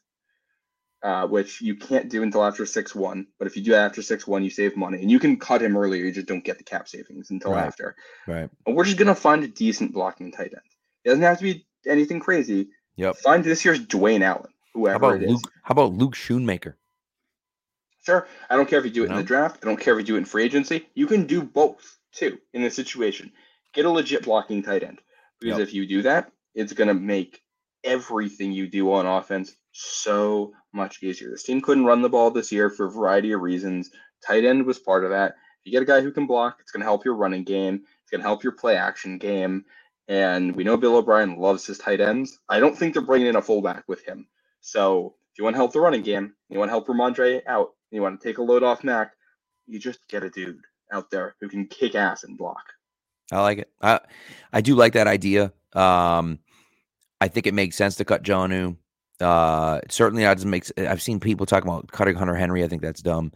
[1.04, 3.28] uh, which you can't do until after six one.
[3.40, 5.62] But if you do that after six one, you save money, and you can cut
[5.62, 6.04] him earlier.
[6.04, 7.66] You just don't get the cap savings until right.
[7.66, 7.96] after.
[8.28, 8.50] Right.
[8.66, 10.62] And we're just gonna find a decent blocking tight end.
[11.04, 12.70] It doesn't have to be anything crazy.
[12.98, 13.18] Yep.
[13.18, 15.52] Find this year's Dwayne Allen, whoever how about it Luke.
[15.64, 16.76] How about Luke Schoonmaker?
[18.04, 18.28] Sure.
[18.50, 19.16] I don't care if you do it No.
[19.16, 19.64] in the draft.
[19.64, 20.88] I don't care if you do it in free agency.
[20.96, 23.32] You can do both too in this situation.
[23.74, 25.00] Get a legit blocking tight end.
[25.40, 25.68] Because Yep.
[25.68, 27.42] if you do that, it's going to make
[27.84, 31.30] everything you do on offense so much easier.
[31.30, 33.92] This team couldn't run the ball this year for a variety of reasons.
[34.26, 35.36] Tight end was part of that.
[35.60, 37.84] If you get a guy who can block, it's going to help your running game.
[38.02, 39.66] It's going to help your play action game.
[40.08, 42.40] And we know Bill O'Brien loves his tight ends.
[42.50, 44.28] I don't think they're bringing in a fullback with him.
[44.62, 47.74] So if you want to help the running game, you want to help Rhamondre out,
[47.92, 49.14] you want to take a load off Mac,
[49.68, 50.60] you just get a dude
[50.92, 52.64] out there who can kick ass and block.
[53.32, 53.72] I like it.
[53.82, 54.02] I
[54.52, 55.54] I do like that idea.
[55.74, 56.40] Um,
[57.22, 58.76] I think it makes sense to cut Jonnu.
[59.22, 60.64] Uh, certainly, that doesn't make.
[60.64, 62.64] s- I've seen people talking about cutting Hunter Henry.
[62.64, 63.32] I think that's dumb.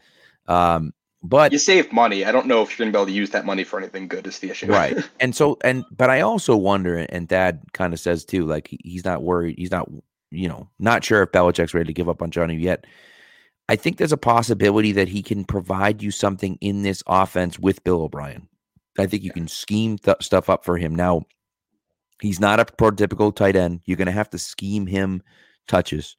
[0.48, 0.94] Um,
[1.24, 2.24] but You save money.
[2.26, 4.08] I don't know if you're going to be able to use that money for anything
[4.08, 4.28] good.
[4.28, 8.00] Is the issue, right, and so and but I also wonder, and Dad kind of
[8.00, 9.56] says too, like he's not worried.
[9.58, 9.90] He's not,
[10.32, 12.86] you know, not sure if Belichick's ready to give up on Jonnu yet.
[13.68, 17.84] I think there's a possibility that he can provide you something in this offense with
[17.84, 18.48] Bill O'Brien.
[19.00, 20.94] I think you can scheme th- stuff up for him.
[20.94, 21.24] Now,
[22.22, 23.82] he's not a prototypical tight end.
[23.86, 25.24] You're going to have to scheme him
[25.68, 26.16] touches.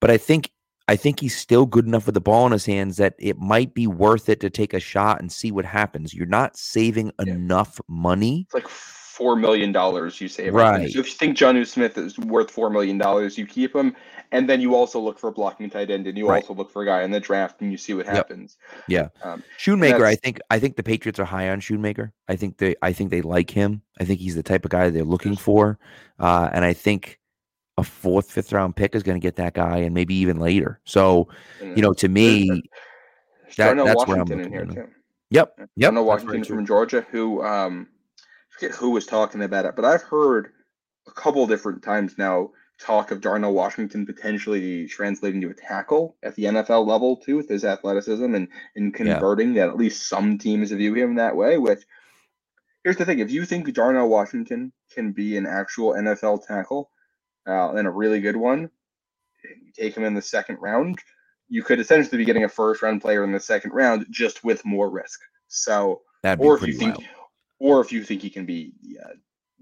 [0.00, 0.50] But I think
[0.86, 3.72] I think he's still good enough with the ball in his hands that it might
[3.72, 6.12] be worth it to take a shot and see what happens.
[6.12, 7.32] You're not saving Yeah.
[7.32, 8.42] enough money.
[8.48, 10.52] It's like four million dollars you save.
[10.52, 10.90] Right.
[10.92, 13.96] So if you think Jonnu Smith is worth four million dollars, you keep him,
[14.32, 16.42] and then you also look for a blocking tight end, and you Right.
[16.42, 18.14] also look for a guy in the draft, and you see what Yep.
[18.14, 18.58] happens.
[18.88, 19.08] Yeah.
[19.22, 22.10] Um, Schoonmaker, I think I think the Patriots are high on Schoonmaker.
[22.28, 23.80] I think they I think they like him.
[24.00, 25.78] I think he's the type of guy they're looking for.
[26.18, 27.20] Uh, and I think
[27.76, 30.80] a fourth, fifth round pick is going to get that guy and maybe even later.
[30.84, 31.28] So,
[31.60, 32.62] you know, to me,
[33.56, 34.88] that- that's where I'm Washington in here at too.
[35.30, 35.54] yep.
[35.58, 35.68] Yep.
[35.78, 37.88] Darnell that's Washington from Georgia, who um,
[38.20, 40.52] I forget who was talking about it, but I've heard
[41.06, 46.34] a couple different times now talk of Darnell Washington potentially translating to a tackle at
[46.34, 49.14] the NFL level too, with his athleticism and and Yeah.
[49.14, 51.58] converting that at least some teams view him that way.
[51.58, 51.82] Which
[52.82, 56.90] here's the thing: if you think Darnell Washington can be an actual NFL tackle
[57.46, 58.70] uh, and a really good one,
[59.44, 60.98] you take him in the second round.
[61.48, 64.64] You could essentially be getting a first round player in the second round just with
[64.64, 65.20] more risk.
[65.48, 67.04] So, That'd be or if you think, wild.
[67.60, 69.08] or if you think he can be yeah,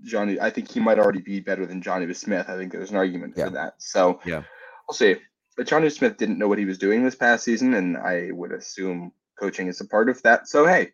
[0.07, 2.49] Jonnu, I think he might already be better than Jonnu Smith.
[2.49, 3.47] I think there's an argument Yeah.
[3.47, 3.75] for that.
[3.79, 4.42] So, Yeah.
[4.88, 5.16] we'll see.
[5.57, 8.53] But Jonnu Smith didn't know what he was doing this past season, and I would
[8.53, 10.49] assume coaching is a part of that.
[10.49, 10.92] So, hey,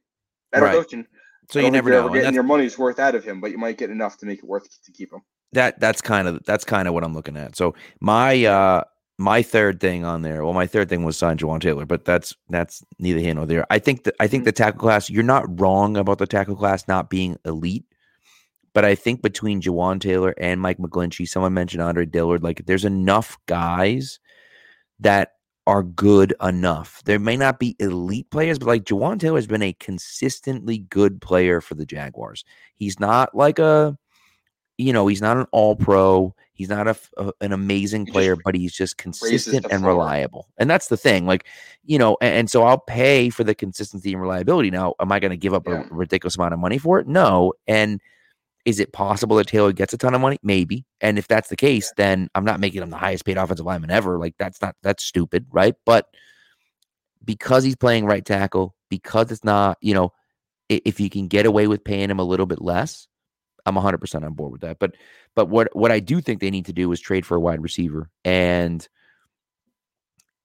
[0.50, 0.72] better Right.
[0.72, 1.06] coaching.
[1.50, 2.08] So you never know.
[2.10, 4.44] getting your money's worth out of him, but you might get enough to make it
[4.44, 5.22] worth to keep him.
[5.52, 7.56] That that's kind of that's kind of what I'm looking at.
[7.56, 8.84] So my uh
[9.18, 12.36] my third thing on there, well, my third thing was sign Jawaan Taylor, but that's
[12.50, 13.66] that's neither here nor there.
[13.70, 16.86] I think that I think the tackle class, you're not wrong about the tackle class
[16.86, 17.84] not being elite,
[18.74, 22.84] but I think between Jawaan Taylor and Mike McGlinchey, someone mentioned Andre Dillard, like there's
[22.84, 24.20] enough guys
[25.00, 25.32] that
[25.66, 27.02] are good enough.
[27.04, 31.20] There may not be elite players, but like Jawaan Taylor has been a consistently good
[31.20, 32.44] player for the Jaguars.
[32.76, 33.98] He's not like a
[34.78, 36.34] you know, he's not an all pro.
[36.54, 40.48] He's not a, a an amazing player, but he's just consistent and reliable.
[40.56, 41.26] And that's the thing.
[41.26, 41.46] Like,
[41.84, 44.70] you know, and, and, so I'll pay for the consistency and reliability.
[44.70, 45.82] Now, am I going to give up yeah.
[45.82, 47.08] a ridiculous amount of money for it?
[47.08, 47.52] No.
[47.66, 48.00] And
[48.64, 50.38] is it possible that Taylor gets a ton of money?
[50.42, 50.84] Maybe.
[51.00, 52.04] And if that's the case, yeah.
[52.04, 54.18] then I'm not making him the highest paid offensive lineman ever.
[54.18, 55.74] Like that's not that's stupid, right?
[55.84, 56.06] But
[57.24, 60.12] because he's playing right tackle, because it's not, you know,
[60.68, 63.07] if you can get away with paying him a little bit less,
[63.68, 64.78] I'm 100% on board with that.
[64.78, 64.96] But
[65.34, 67.62] but what what I do think they need to do is trade for a wide
[67.62, 68.86] receiver, and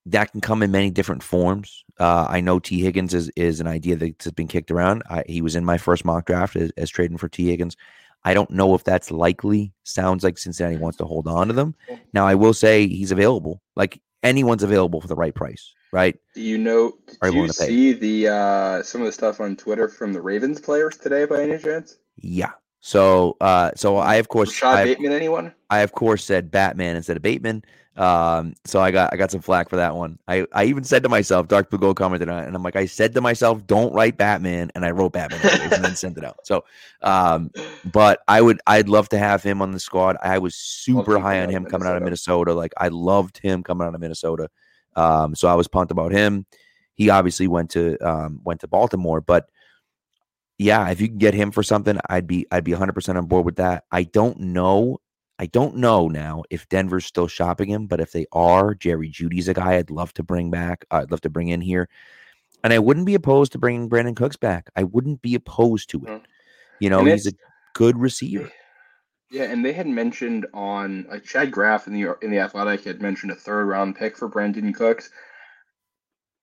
[0.05, 1.83] that can come in many different forms.
[1.99, 5.03] Uh, I know Tee Higgins is is an idea that's been kicked around.
[5.09, 7.77] I, he was in my first mock draft as, as trading for Tee Higgins.
[8.25, 9.73] I don't know if that's likely.
[9.83, 11.75] Sounds like Cincinnati wants to hold on to them.
[12.13, 13.61] Now, I will say he's available.
[13.75, 16.17] Like anyone's available for the right price, right?
[16.33, 16.93] Do you know?
[17.21, 20.97] Did you see the uh, some of the stuff on Twitter from the Ravens players
[20.97, 21.97] today by any chance?
[22.15, 22.51] Yeah,
[22.85, 25.53] so, uh, so I of course, Rashod Bateman, anyone?
[25.69, 27.63] I of course said Batman instead of Bateman.
[27.95, 30.19] Um, so I got I got some flack for that one.
[30.27, 32.75] I, I even said to myself, Dark Blue Gold commented on it, and I'm like,
[32.75, 36.25] I said to myself, don't write Batman, and I wrote Batman and then sent it
[36.25, 36.45] out.
[36.45, 36.65] So,
[37.03, 37.51] um,
[37.85, 40.17] but I would I'd love to have him on the squad.
[40.21, 42.53] I was super high on him coming out of Minnesota.
[42.53, 44.49] Like I loved him coming out of Minnesota.
[44.97, 46.45] Um, so I was pumped about him.
[46.95, 49.47] He obviously went to um went to Baltimore, but
[50.57, 53.45] yeah, if you can get him for something, I'd be I'd be 100% on board
[53.45, 53.85] with that.
[53.91, 54.99] I don't know.
[55.39, 59.47] I don't know now if Denver's still shopping him, but if they are, Jerry Jeudy's
[59.47, 60.85] a guy I'd love to bring back.
[60.91, 61.89] Uh, I'd love to bring in here.
[62.63, 64.69] And I wouldn't be opposed to bringing Brandin Cooks back.
[64.75, 66.09] I wouldn't be opposed to it.
[66.09, 66.21] Mm.
[66.79, 67.33] You know, he's a
[67.73, 68.49] good receiver.
[69.31, 73.01] Yeah, and they had mentioned on like Chad Graff in the in the Athletic had
[73.01, 75.09] mentioned a third round pick for Brandin Cooks.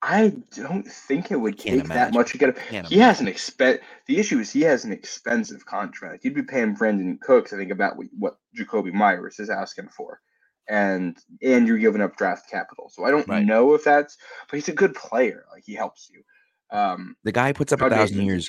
[0.03, 2.85] I don't think it would take that much to get him.
[2.87, 3.81] He has an expense.
[4.07, 6.25] The issue is he has an expensive contract.
[6.25, 10.21] You'd be paying Brandin Cooks, I think, about what, what Jakobi Meyers is asking for,
[10.69, 12.89] and and you're giving up draft capital.
[12.89, 13.45] So I don't right.
[13.45, 14.17] know if that's,
[14.49, 15.45] but he's a good player.
[15.53, 16.23] Like he helps you.
[16.71, 18.49] Um, the guy puts up a thousand years.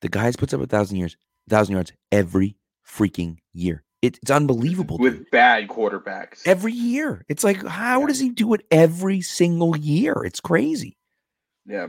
[0.00, 1.16] The guys puts up a thousand years,
[1.48, 2.56] thousand yards every
[2.86, 3.84] freaking year.
[4.06, 4.98] It's unbelievable.
[4.98, 5.30] With dude.
[5.30, 6.46] bad quarterbacks.
[6.46, 7.24] Every year.
[7.28, 8.06] It's like, how yeah.
[8.06, 10.22] does he do it every single year?
[10.24, 10.96] It's crazy.
[11.66, 11.88] Yeah.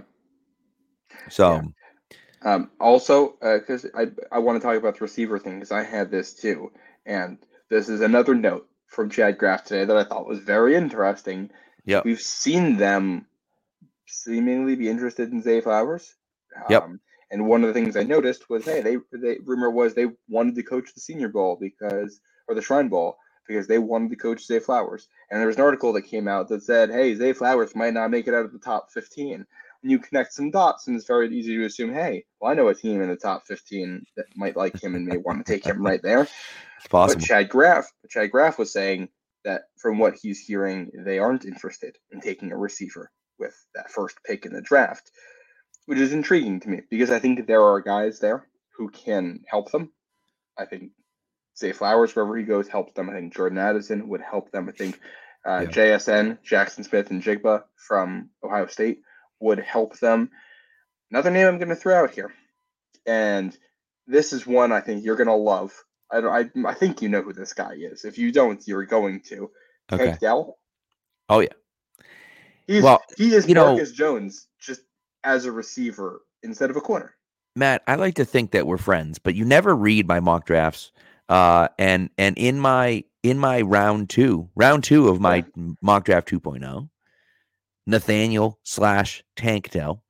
[1.30, 1.62] So.
[2.43, 2.54] Yeah.
[2.54, 5.84] Um, also, because uh, I, I want to talk about the receiver thing, because I
[5.84, 6.71] had this too.
[7.06, 11.49] And this is another note from Chad Graff today that I thought was very interesting.
[11.86, 12.01] Yeah.
[12.06, 13.25] We've seen them
[14.08, 16.13] seemingly be interested in Zay Flowers.
[16.56, 16.89] Um, yep.
[17.32, 20.56] And one of the things I noticed was, hey, they, they rumor was they wanted
[20.56, 24.46] to coach the Senior Bowl because, or the Shrine Bowl because they wanted to coach
[24.46, 25.08] Zay Flowers.
[25.30, 28.12] And there was an article that came out that said, hey, Zay Flowers might not
[28.12, 29.34] make it out of the top 15.
[29.34, 32.70] And you connect some dots, and it's very easy to assume, hey, well, I know
[32.70, 35.66] a team in the top 15 that might like him and may want to take
[35.66, 36.28] him right there.
[36.78, 37.20] It's possible.
[37.20, 39.10] But Chad Graff, Chad Graff was saying
[39.44, 44.18] that from what he's hearing, they aren't interested in taking a receiver with that first
[44.26, 45.10] pick in the draft
[45.86, 49.71] which is intriguing to me because I think there are guys there who can help
[49.71, 49.91] them.
[50.58, 50.91] I think
[51.58, 53.10] Zay Flowers, wherever he goes, helps them.
[53.10, 54.67] I think Jordan Addison would help them.
[54.67, 55.00] I think
[55.45, 55.67] uh, yeah.
[55.67, 59.02] JSN, Jaxon Smith-Njigba from Ohio State
[59.39, 60.32] would help them.
[61.12, 62.34] Another name I'm going to throw out here,
[63.06, 63.56] and
[64.08, 65.71] this is one I think you're going to love.
[66.12, 68.06] I, I, I think you know who this guy is.
[68.06, 69.52] If you don't, you're going to.
[69.91, 70.15] Okay.
[70.19, 70.58] Dell.
[71.30, 71.50] Oh yeah.
[72.67, 74.82] He's, well, he is Marcus know, Jones, just
[75.26, 77.16] as a receiver instead of a corner.
[77.56, 80.92] Matt, I like to think that we're friends, but you never read my mock drafts.
[81.28, 85.72] Uh, and and in my in my round two, round two of my yeah.
[85.82, 86.90] mock draft 2.0,
[87.88, 90.04] Nathaniel slash Tank Dell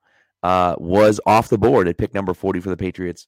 [0.44, 3.28] uh, was off the board at pick number 40 for the Patriots.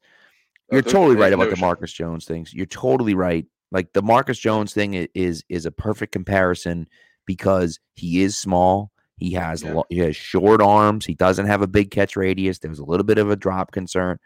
[0.69, 2.53] You're totally right about the Marcus Jones things.
[2.53, 3.45] You're totally right.
[3.71, 6.87] Like the Marcus Jones thing is is a perfect comparison
[7.25, 8.91] because he is small.
[9.17, 9.81] He has yeah.
[9.89, 11.05] he has short arms.
[11.05, 12.59] He doesn't have a big catch radius.
[12.59, 14.19] There's a little bit of a drop concern,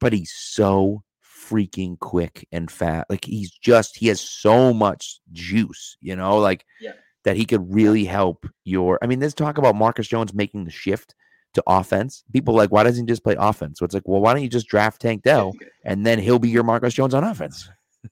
[0.00, 3.06] but he's so freaking quick and fat.
[3.10, 6.92] Like he's just he has so much juice, you know, like yeah.
[7.24, 8.98] that he could really help your.
[9.02, 11.14] I mean, there's talk about Marcus Jones making the shift
[11.54, 12.24] to offense.
[12.32, 13.78] People like, why doesn't he just play offense?
[13.78, 16.48] So it's like, well, why don't you just draft Tank Dell and then he'll be
[16.48, 17.68] your Marcus Jones on offense?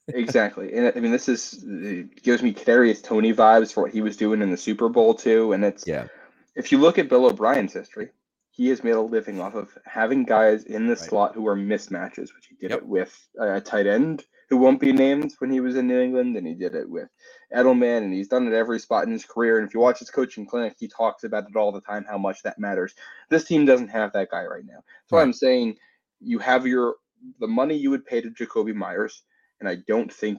[0.08, 0.72] Exactly.
[0.74, 4.16] And I mean, this is it gives me Kadarius Toney vibes for what he was
[4.16, 5.52] doing in the Super Bowl too.
[5.52, 6.06] And it's yeah.
[6.54, 8.10] If you look at Bill O'Brien's history,
[8.50, 10.98] he has made a living off of having guys in the right.
[10.98, 12.80] slot who are mismatches, which he did yep.
[12.80, 16.36] it with a tight end who won't be named when he was in New England,
[16.36, 17.08] and he did it with
[17.56, 19.58] Edelman, and he's done it every spot in his career.
[19.58, 22.18] And if you watch his coaching clinic, he talks about it all the time how
[22.18, 22.94] much that matters.
[23.30, 24.84] This team doesn't have that guy right now.
[25.06, 25.22] So right.
[25.22, 25.76] I'm saying
[26.20, 26.96] you have your
[27.40, 29.22] the money you would pay to Jakobi Meyers
[29.62, 30.38] and I don't think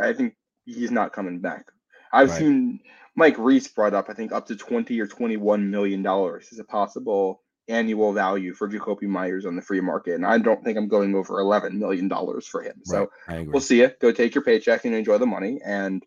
[0.00, 1.66] I think he's not coming back.
[2.12, 2.38] I've right.
[2.38, 2.80] seen
[3.16, 6.64] Mike Reiss brought up, I think, up to twenty or twenty-one million dollars is a
[6.64, 10.88] possible annual value for Jakobi Meyers on the free market, and I don't think I'm
[10.88, 12.80] going over eleven million dollars for him.
[12.88, 13.08] Right.
[13.28, 13.98] So we'll see it.
[14.00, 15.60] Go take your paycheck and enjoy the money.
[15.64, 16.04] And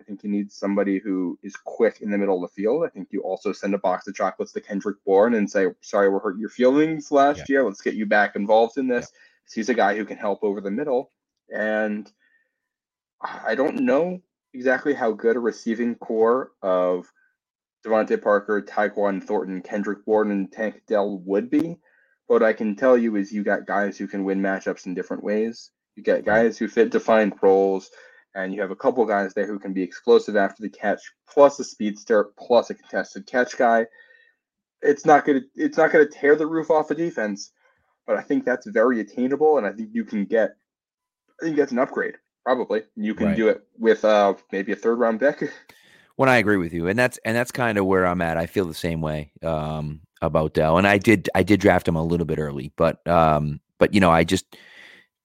[0.00, 2.84] I think you need somebody who is quick in the middle of the field.
[2.84, 6.08] I think you also send a box of chocolates to Kendrick Bourne and say, "Sorry,
[6.08, 7.44] we're hurting your feelings last yeah.
[7.48, 7.64] year.
[7.64, 9.18] Let's get you back involved in this." Yeah.
[9.54, 11.12] He's a guy who can help over the middle,
[11.52, 12.10] and
[13.20, 14.20] I don't know
[14.52, 17.10] exactly how good a receiving corps of
[17.84, 21.78] DeVante Parker, Tyquan Thornton, Kendrick Bourne, and Tank Dell would be.
[22.26, 25.22] What I can tell you is you got guys who can win matchups in different
[25.22, 25.70] ways.
[25.94, 27.90] You got guys who fit defined roles,
[28.34, 31.58] and you have a couple guys there who can be explosive after the catch, plus
[31.60, 33.86] a speedster, plus a contested catch guy.
[34.82, 37.52] It's not gonna it's not gonna tear the roof off a defense,
[38.06, 40.56] but I think that's very attainable, and I think you can get
[41.40, 42.14] I think that's an upgrade.
[42.44, 43.36] Probably you can right.
[43.36, 45.52] do it with uh maybe a third round pick.
[46.16, 48.38] When I agree with you, and that's and that's kind of where I'm at.
[48.38, 51.94] I feel the same way um, about Dell, and I did I did draft him
[51.94, 54.56] a little bit early, but um, but you know I just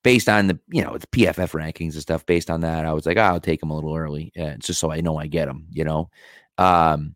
[0.03, 2.25] based on the you know the PFF rankings and stuff.
[2.25, 4.81] Based on that, I was like, oh, I'll take him a little early, yeah, just
[4.81, 5.67] so I know I get him.
[5.71, 6.09] You know,
[6.57, 7.15] um,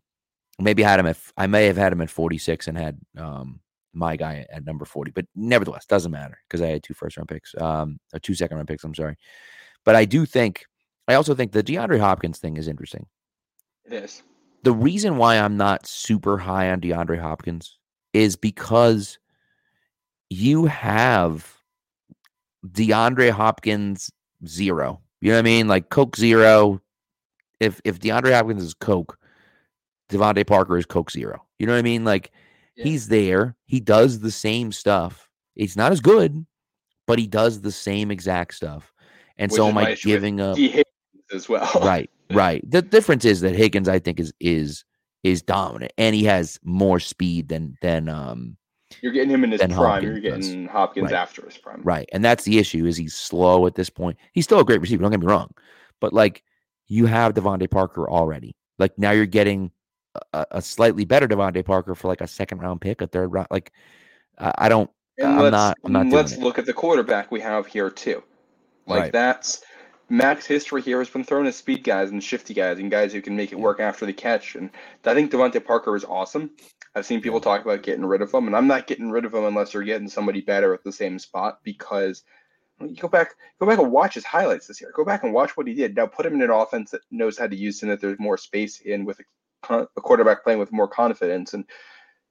[0.58, 3.60] maybe I had him at I may have had him at 46 and had um,
[3.96, 7.28] my guy at number 40, but nevertheless, doesn't matter because I had two first round
[7.28, 8.84] picks, um, or two second round picks.
[8.84, 9.16] I'm sorry,
[9.84, 10.66] but I do think
[11.08, 13.06] I also think the DeAndre Hopkins thing is interesting
[13.86, 14.22] it is.
[14.62, 17.78] The reason why I'm not super high on DeAndre Hopkins
[18.12, 19.18] is because
[20.28, 21.56] you have
[22.66, 24.10] DeAndre Hopkins
[24.46, 25.00] zero.
[25.20, 25.68] You know what I mean?
[25.68, 26.80] Like Coke zero.
[27.60, 29.18] If if DeAndre Hopkins is Coke,
[30.10, 31.44] DeVante Parker is Coke zero.
[31.58, 32.04] You know what I mean?
[32.04, 32.32] Like
[32.76, 32.84] yeah.
[32.84, 33.56] he's there.
[33.64, 35.28] He does the same stuff.
[35.54, 36.46] He's not as good,
[37.06, 38.92] but he does the same exact stuff.
[39.38, 40.58] And Which so am I giving up
[41.32, 41.70] as well?
[41.82, 42.10] right.
[42.32, 42.68] Right.
[42.68, 44.84] The difference is that Higgins, I think, is is
[45.22, 48.56] is dominant, and he has more speed than than um.
[49.02, 49.72] You're getting him in his prime.
[49.72, 50.72] Hopkins You're getting does.
[50.72, 51.14] Hopkins right.
[51.14, 51.82] after his prime.
[51.82, 52.86] Right, and that's the issue.
[52.86, 54.16] Is he's slow at this point?
[54.32, 55.02] He's still a great receiver.
[55.02, 55.50] Don't get me wrong,
[56.00, 56.42] but like
[56.88, 58.56] you have DeVante Parker already.
[58.78, 59.70] Like now you're getting
[60.32, 63.48] a, a slightly better DeVante Parker for like a second round pick, a third round.
[63.50, 63.72] Like
[64.38, 64.90] I, I don't.
[65.18, 65.78] And I'm not.
[65.84, 66.06] I'm not.
[66.08, 68.22] Let's look at the quarterback we have here too.
[68.86, 69.12] Like right.
[69.12, 69.62] that's
[70.08, 73.20] Mac's history here has been thrown at speed guys and shifty guys and guys who
[73.20, 74.54] can make it work after the catch.
[74.54, 74.70] And
[75.04, 76.50] I think DeVante Parker is awesome.
[76.94, 79.34] I've seen people talk about getting rid of him, and I'm not getting rid of
[79.34, 82.22] him unless you're getting somebody better at the same spot because
[82.80, 84.92] you go back, go back and watch his highlights this year.
[84.94, 85.96] Go back and watch what he did.
[85.96, 88.38] Now put him in an offense that knows how to use him, that there's more
[88.38, 89.20] space in with
[89.68, 91.64] a, quarterback playing with more confidence and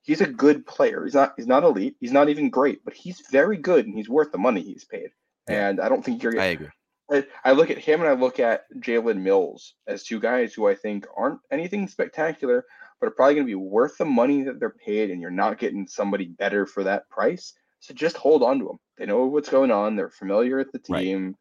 [0.01, 1.03] he's a good player.
[1.03, 1.95] He's not he's not elite.
[1.99, 5.09] He's not even great, but he's very good and he's worth the money he's paid.
[5.47, 6.39] And I don't think you're.
[6.39, 6.69] I agree.
[7.11, 10.67] I, I look at him and I look at Jalen Mills as two guys who
[10.67, 12.65] I think aren't anything spectacular,
[12.99, 15.59] but are probably going to be worth the money that they're paid, and you're not
[15.59, 17.53] getting somebody better for that price.
[17.79, 18.79] So just hold on to them.
[18.97, 19.95] They know what's going on.
[19.95, 21.35] They're familiar with the team.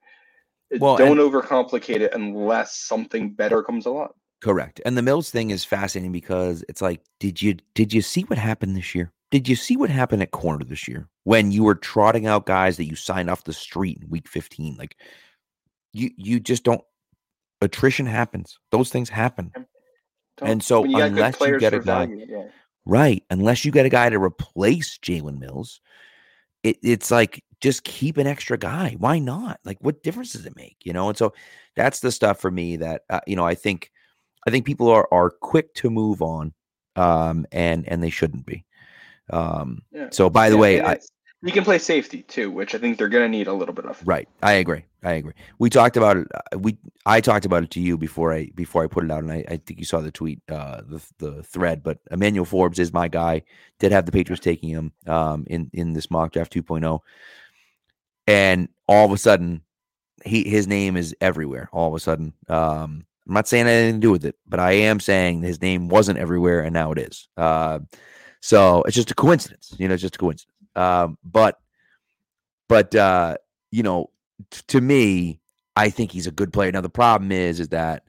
[0.71, 0.81] Right.
[0.81, 4.11] Well, don't and, overcomplicate it unless something better comes along.
[4.45, 4.79] Correct.
[4.85, 8.37] And the Mills thing is fascinating because it's like, did you did you see what
[8.37, 9.11] happened this year?
[9.31, 12.77] Did you see what happened at corner this year when you were trotting out guys
[12.77, 14.77] that you signed off the street in week 15?
[14.77, 14.99] Like
[15.95, 16.83] you you just don't
[17.63, 18.59] attrition happens.
[18.71, 19.51] Those things happen.
[20.37, 22.49] Don't, and so unless you get a guy value, yeah.
[22.85, 25.81] right, unless you get a guy to replace Jalen Mills,
[26.63, 28.95] it, it's like just keep an extra guy.
[28.99, 29.59] Why not?
[29.65, 30.77] Like, what difference does it make?
[30.85, 31.33] You know, and so
[31.77, 33.91] that's the stuff for me that uh, you know I think
[34.47, 36.53] I think people are are quick to move on,
[36.97, 38.65] um, and and they shouldn't be.
[39.31, 40.09] Um, yeah.
[40.11, 40.99] so by the yeah, way, I
[41.45, 43.85] he can play safety too, which I think they're going to need a little bit
[43.85, 44.01] of.
[44.07, 44.85] Right, I agree.
[45.03, 45.35] I agree.
[45.59, 46.27] We talked about it.
[46.35, 49.23] Uh, we I talked about it to you before I before I put it out,
[49.23, 51.83] and I, I think you saw the tweet, uh, the the thread.
[51.83, 53.43] But Emmanuel Forbes is my guy.
[53.79, 57.01] Did have the Patriots taking him um, in in this mock draft 2.0,
[58.27, 59.61] and all of a sudden,
[60.25, 61.69] he his name is everywhere.
[61.73, 64.72] All of a sudden, um, I'm not saying anything to do with it, but I
[64.72, 67.29] am saying his name wasn't everywhere, and now it is.
[67.37, 67.81] Uh,
[68.40, 70.52] so it's just a coincidence, you know, it's just a coincidence.
[70.77, 71.58] Um, but,
[72.68, 73.37] but uh,
[73.70, 74.10] you know,
[74.50, 75.40] t- to me,
[75.77, 76.70] I think he's a good player.
[76.70, 78.04] Now the problem is, is that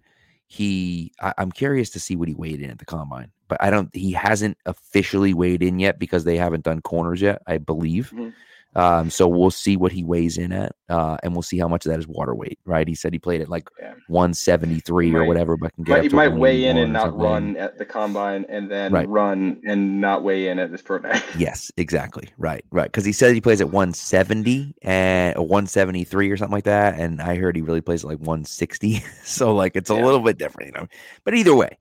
[0.48, 1.12] he.
[1.22, 3.90] I, am curious to see what he weighed in at the combine, but I don't.
[3.96, 7.42] He hasn't officially weighed in yet because they haven't done corners yet.
[7.48, 8.12] I believe.
[8.14, 8.30] Mm-hmm.
[8.76, 11.86] Um, so we'll see what he weighs in at, uh, and we'll see how much
[11.86, 12.88] of that is water weight, right?
[12.88, 13.94] He said he played at like yeah.
[14.08, 17.56] 173 might, or whatever, but can get might, he might weigh in and not run
[17.56, 19.08] at the combine, and then right.
[19.08, 21.22] run and not weigh in at this pro day.
[21.38, 22.92] yes, exactly, right, right.
[22.92, 27.36] Because he said he plays at 170 and 173 or something like that, and I
[27.36, 29.04] heard he really plays at like 160.
[29.24, 30.04] so like it's a yeah.
[30.04, 30.88] little bit different, you know.
[31.24, 31.78] But either way,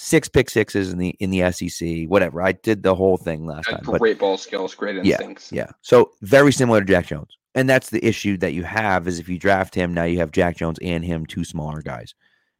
[0.00, 2.40] six pick sixes in the in the SEC, whatever.
[2.40, 3.82] I did the whole thing last time.
[3.82, 5.52] Great ball skills, great instincts.
[5.52, 5.72] Yeah, yeah.
[5.82, 7.36] So very similar to Jack Jones.
[7.54, 10.30] And that's the issue that you have is if you draft him, now you have
[10.30, 12.14] Jack Jones and him, two smaller guys.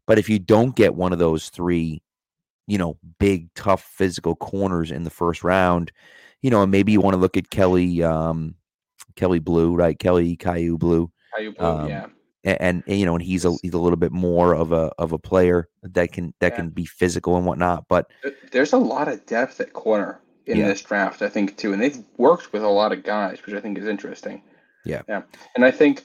[0.07, 2.03] But if you don't get one of those three,
[2.67, 5.93] you know, big, tough physical corners in the first round,
[6.43, 8.57] you know, and maybe you want to look at Kelly, um,
[9.15, 9.99] Kelly Blue, right?
[9.99, 11.11] Kelly Kyu Blu.
[11.39, 12.07] Kyu Blu, um, yeah
[12.45, 15.13] and, and, you know, and he's a he's a little bit more of a of
[15.13, 16.57] a player that can that yeah.
[16.57, 17.87] can be physical and whatnot.
[17.89, 18.11] But
[18.53, 20.69] there's a lot of depth at corner in yeah.
[20.69, 23.61] this draft, I think, too, and they've worked with a lot of guys, which I
[23.61, 24.43] think is interesting.
[24.85, 25.23] Yeah, yeah,
[25.55, 26.05] and I think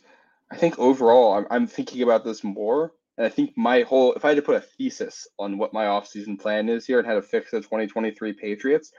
[0.51, 4.25] I think overall, I'm, I'm thinking about this more, and I think my whole if
[4.25, 7.15] I had to put a thesis on what my offseason plan is here and how
[7.15, 8.91] to fix the 2023 Patriots,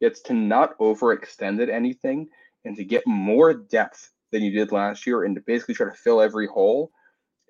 [0.00, 2.28] it's to not overextend it anything
[2.64, 5.96] and to get more depth than you did last year and to basically try to
[5.96, 6.90] fill every hole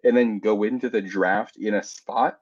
[0.05, 2.39] and then go into the draft in a spot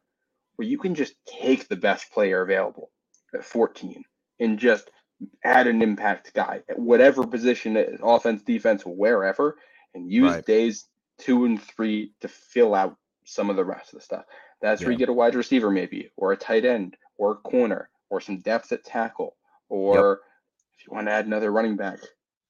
[0.57, 2.91] where you can just take the best player available
[3.33, 4.03] at 14
[4.41, 4.91] and just
[5.45, 9.57] add an impact guy at whatever position, offense, defense, wherever,
[9.95, 10.45] and use right.
[10.45, 10.89] days
[11.19, 14.25] two and three to fill out some of the rest of the stuff.
[14.61, 14.87] That's yeah.
[14.87, 18.21] where you get a wide receiver, maybe, or a tight end, or a corner, or
[18.21, 19.37] some depth at tackle,
[19.69, 20.19] or yep.
[20.77, 22.01] if you want to add another running back,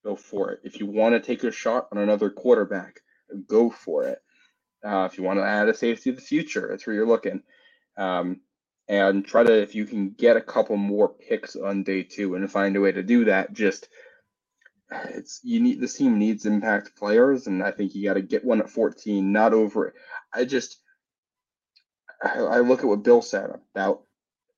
[0.03, 0.59] go for it.
[0.63, 3.01] If you want to take a shot on another quarterback,
[3.47, 4.19] go for it.
[4.83, 7.41] Uh, if you want to add a safety of the future, that's where you're looking.
[7.97, 8.41] Um,
[8.89, 12.51] and try to, if you can get a couple more picks on day two and
[12.51, 13.87] find a way to do that, just
[15.09, 18.45] it's you need this team needs impact players, and I think you got to get
[18.45, 19.93] one at 14, not over it.
[20.33, 20.81] I just
[22.21, 24.03] I, I look at what Bill said about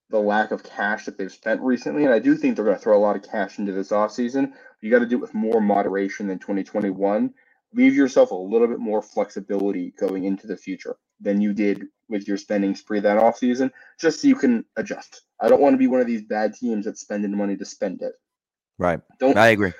[0.09, 2.81] the lack of cash that they've spent recently, and I do think they're going to
[2.81, 4.53] throw a lot of cash into this offseason.
[4.81, 7.33] You got to do it with more moderation than 2021.
[7.73, 12.27] Leave yourself a little bit more flexibility going into the future than you did with
[12.27, 15.21] your spending spree that offseason, just so you can adjust.
[15.39, 18.01] I don't want to be one of these bad teams that's spending money to spend
[18.01, 18.13] it.
[18.77, 18.99] Right.
[19.19, 19.73] Don't I agree.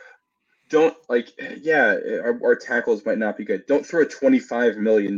[0.69, 1.29] Don't like
[1.61, 3.65] yeah, our, our tackles might not be good.
[3.67, 5.17] Don't throw 25 million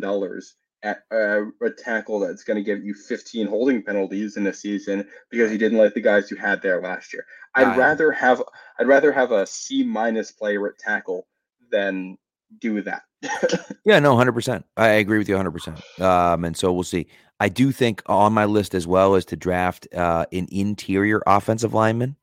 [1.11, 5.51] uh, a tackle that's going to give you 15 holding penalties in a season because
[5.51, 7.25] you didn't like the guys you had there last year.
[7.55, 8.41] I'd rather have
[8.79, 11.27] I'd rather have a C minus player at tackle
[11.71, 12.17] than
[12.59, 13.03] do that.
[13.85, 14.65] yeah, no, hundred percent.
[14.77, 15.81] I agree with you hundred percent.
[15.99, 17.07] Um, and so we'll see.
[17.39, 21.73] I do think on my list as well is to draft uh, an interior offensive
[21.73, 22.15] lineman.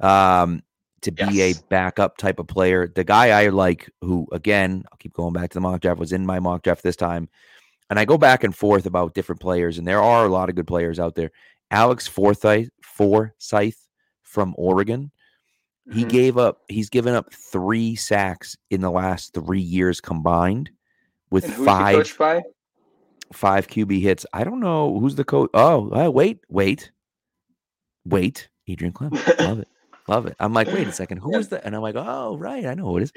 [0.00, 0.62] Um,
[1.02, 1.58] to be yes.
[1.58, 2.88] a backup type of player.
[2.88, 6.12] The guy I like, who again, I'll keep going back to the mock draft, was
[6.12, 7.28] in my mock draft this time
[7.90, 10.54] and I go back and forth about different players, and there are a lot of
[10.54, 11.30] good players out there.
[11.70, 13.88] Alex Forsyth, Forsyth
[14.22, 15.10] from Oregon,
[15.88, 15.98] mm-hmm.
[15.98, 16.62] he gave up.
[16.68, 20.70] He's given up three sacks in the last three years combined,
[21.30, 22.06] with five
[23.32, 24.26] five QB hits.
[24.32, 25.50] I don't know who's the coach.
[25.54, 26.90] Oh, uh, wait, wait,
[28.04, 28.48] wait.
[28.66, 29.68] Adrian Klemm, love it.
[30.08, 30.34] Love it.
[30.40, 31.38] I'm like, wait a second, who yeah.
[31.38, 31.64] is that?
[31.64, 33.12] And I'm like, oh, right, I know who it is.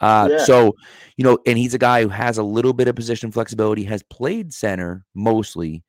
[0.00, 0.44] Uh, yeah.
[0.44, 0.76] So,
[1.16, 4.02] you know, and he's a guy who has a little bit of position flexibility, has
[4.04, 5.82] played center mostly,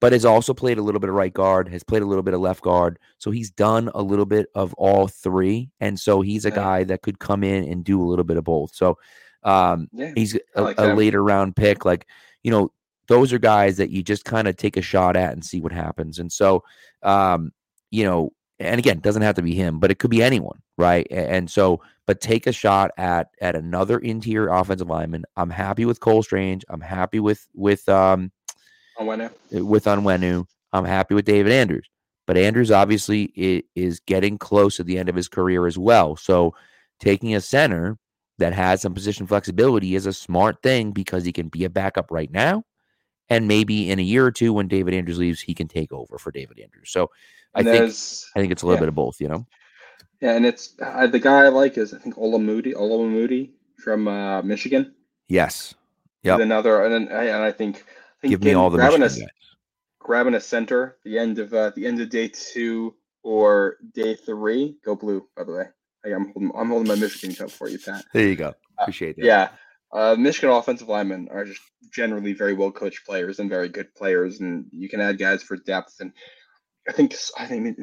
[0.00, 2.34] but has also played a little bit of right guard, has played a little bit
[2.34, 2.98] of left guard.
[3.18, 5.70] So he's done a little bit of all three.
[5.80, 8.44] And so he's a guy that could come in and do a little bit of
[8.44, 8.74] both.
[8.74, 8.98] So
[9.42, 11.84] um, he's a, like a later round pick.
[11.84, 12.06] Like,
[12.42, 12.72] you know,
[13.08, 15.72] those are guys that you just kind of take a shot at and see what
[15.72, 16.18] happens.
[16.18, 16.64] And so,
[17.02, 17.52] um,
[17.90, 21.06] you know, and again, doesn't have to be him, but it could be anyone, right?
[21.10, 25.24] And so, but take a shot at at another interior offensive lineman.
[25.36, 26.64] I'm happy with Cole Strange.
[26.68, 28.32] I'm happy with with um
[28.98, 29.30] Onwenu.
[29.50, 30.46] with Onwenu.
[30.72, 31.88] I'm happy with David Andrews.
[32.26, 36.16] But Andrews obviously is getting close to the end of his career as well.
[36.16, 36.54] So
[36.98, 37.98] taking a center
[38.38, 42.10] that has some position flexibility is a smart thing because he can be a backup
[42.10, 42.64] right now.
[43.28, 46.18] And maybe in a year or two, when David Andrews leaves, he can take over
[46.18, 46.90] for David Andrews.
[46.90, 47.10] So
[47.56, 47.92] I think
[48.36, 48.80] I think it's a little yeah.
[48.80, 49.46] bit of both, you know.
[50.20, 54.42] Yeah, and it's uh, the guy I like is I think Olamide, Olamide from uh,
[54.42, 54.94] Michigan.
[55.28, 55.74] Yes.
[56.22, 56.40] Yeah.
[56.40, 59.10] Another, and, and I think, I think give me all the grabbing a,
[60.00, 64.76] grabbing a center the end of uh, the end of day two or day three.
[64.84, 65.64] Go blue, by the way.
[66.04, 68.04] Hey, I'm holding, I'm holding my Michigan cup for you, Pat.
[68.12, 68.48] There you go.
[68.48, 69.24] Uh, Appreciate that.
[69.24, 69.48] yeah.
[69.92, 71.60] Uh, Michigan offensive linemen are just
[71.92, 75.56] generally very well coached players and very good players, and you can add guys for
[75.56, 76.00] depth.
[76.00, 76.12] And
[76.88, 77.78] I think I think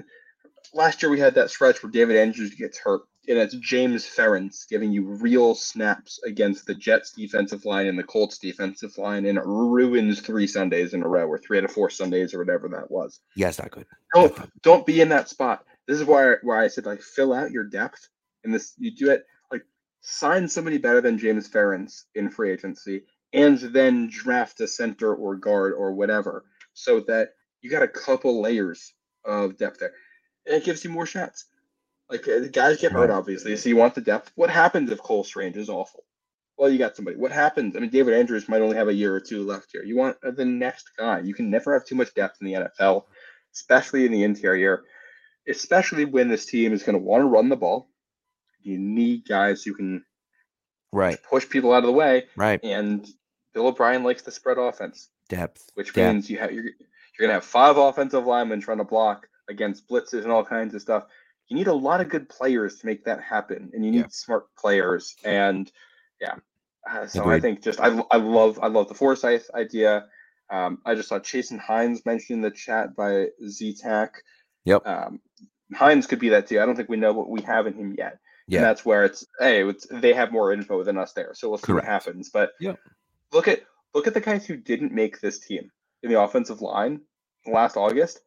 [0.74, 4.68] last year we had that stretch where David Andrews gets hurt and it's James Ferentz
[4.68, 9.38] giving you real snaps against the Jets defensive line and the Colts defensive line, and
[9.38, 12.68] it ruins three Sundays in a row, or three out of four Sundays, or whatever
[12.70, 13.22] that was.
[13.36, 13.86] Yes, not good.
[14.14, 15.66] Don't don't be in that spot.
[15.88, 18.10] This is why why I said like fill out your depth,
[18.44, 19.64] and this you do it like
[20.02, 25.38] sign somebody better than James Ferentz in free agency, and then draft a center or
[25.38, 26.44] guard or whatever,
[26.74, 28.94] so that you got a couple layers
[29.26, 29.94] of depth there,
[30.46, 31.46] and it gives you more shots.
[32.10, 34.32] Like uh, the guys get hurt, obviously, so you want the depth.
[34.36, 36.04] What happens if Cole Strange is awful?
[36.58, 37.18] Well, you got somebody.
[37.18, 37.76] What happens?
[37.76, 39.84] I mean, David Andrews might only have a year or two left here.
[39.84, 41.22] You want the next guy.
[41.22, 43.06] You can never have too much depth in the NFL,
[43.56, 44.84] especially in the interior,
[45.48, 47.90] especially when this team is going to want to run the ball.
[48.62, 50.06] You need guys who can
[50.92, 52.26] right push people out of the way.
[52.36, 52.60] Right.
[52.64, 53.08] And
[53.54, 55.10] Bill O'Brien likes the spread offense.
[55.30, 55.72] Depth.
[55.74, 56.14] Which depth.
[56.14, 56.66] means you have you're,
[57.18, 60.82] you're gonna have five offensive linemen trying to block against blitzes and all kinds of
[60.82, 61.06] stuff
[61.48, 64.08] you need a lot of good players to make that happen, and you need yeah.
[64.10, 65.16] smart players.
[65.24, 65.72] And
[66.22, 66.36] yeah,
[66.90, 67.36] uh, so Agreed.
[67.36, 70.06] I think just I, I love I love the Forsyth idea.
[70.50, 74.10] Um, I just saw Chasen Hines mentioned in the chat by ZTAC.
[74.66, 74.88] Yep.
[74.88, 75.20] Um,
[75.74, 76.62] Hines could be that too.
[76.62, 78.20] I don't think we know what we have in him yet.
[78.48, 78.60] Yeah.
[78.60, 81.34] And that's where it's hey, it's, they have more info than us there.
[81.34, 81.88] So we'll see Correct.
[81.88, 82.30] what happens.
[82.30, 82.76] But yeah.
[83.32, 83.62] look at
[83.94, 85.72] look at the guys who didn't make this team
[86.04, 87.02] in the offensive line
[87.46, 88.22] last August.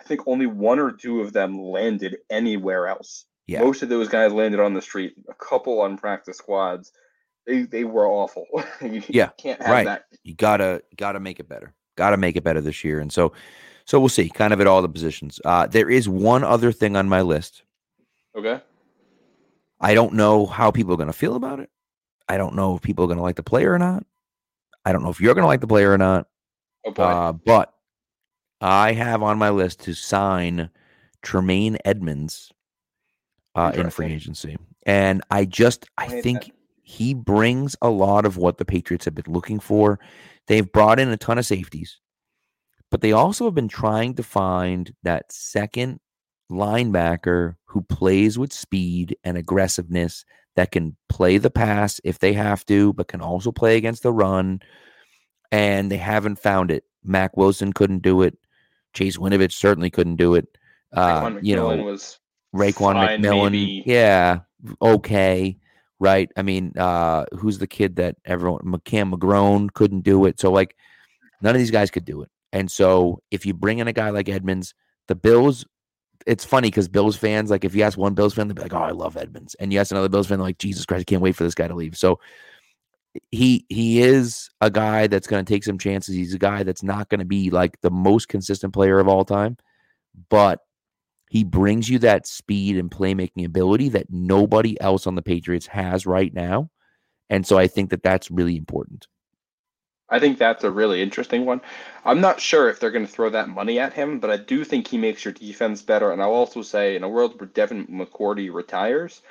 [0.00, 3.24] I think only one or two of them landed anywhere else.
[3.46, 3.60] Yeah.
[3.60, 5.14] Most of those guys landed on the street.
[5.28, 6.92] A couple on practice squads.
[7.46, 8.46] They they were awful.
[8.80, 9.86] you yeah, can't have right.
[9.86, 10.04] that.
[10.22, 11.74] You gotta gotta make it better.
[11.96, 13.00] Gotta make it better this year.
[13.00, 13.32] And so
[13.84, 14.28] so we'll see.
[14.28, 15.40] Kind of at all the positions.
[15.44, 17.62] Uh, there is one other thing on my list.
[18.36, 18.60] Okay.
[19.80, 21.68] I don't know how people are going to feel about it.
[22.28, 24.06] I don't know if people are going to like the player or not.
[24.84, 26.28] I don't know if you're going to like the player or not.
[26.84, 27.02] Oh boy.
[27.02, 27.72] Uh, but
[28.60, 30.70] I have on my list to sign
[31.22, 32.52] Tremaine Edmunds
[33.54, 34.56] uh, in free agency.
[34.86, 36.52] And I just, I think
[36.82, 40.00] he brings a lot of what the Patriots have been looking for.
[40.48, 42.00] They've brought in a ton of safeties,
[42.90, 46.00] but they also have been trying to find that second
[46.50, 50.24] linebacker who plays with speed and aggressiveness
[50.56, 54.12] that can play the pass if they have to, but can also play against the
[54.12, 54.60] run.
[55.52, 56.84] And they haven't found it.
[57.04, 58.36] Mack Wilson couldn't do it.
[58.94, 60.46] Chase Winovich certainly couldn't do it.
[60.92, 62.18] Uh, you know, was
[62.54, 63.82] Raekwon fine, McMillan, maybe.
[63.86, 64.40] yeah,
[64.80, 65.56] okay,
[65.98, 66.30] right.
[66.36, 70.38] I mean, uh, who's the kid that everyone McCam McGrone couldn't do it?
[70.38, 70.76] So like,
[71.40, 72.30] none of these guys could do it.
[72.52, 74.74] And so if you bring in a guy like Edmunds,
[75.08, 75.64] the Bills.
[76.24, 78.74] It's funny because Bills fans, like, if you ask one Bills fan, they'll be like,
[78.74, 81.20] "Oh, I love Edmunds," and you ask another Bills fan, like, "Jesus Christ, I can't
[81.22, 82.20] wait for this guy to leave." So
[83.30, 86.14] he he is a guy that's going to take some chances.
[86.14, 89.24] He's a guy that's not going to be like the most consistent player of all
[89.24, 89.56] time,
[90.28, 90.60] but
[91.30, 96.04] he brings you that speed and playmaking ability that nobody else on the Patriots has
[96.04, 96.70] right now.
[97.30, 99.06] And so I think that that's really important.
[100.10, 101.62] I think that's a really interesting one.
[102.04, 104.62] I'm not sure if they're going to throw that money at him, but I do
[104.62, 106.12] think he makes your defense better.
[106.12, 109.22] And I'll also say, in a world where Devin McCourty retires,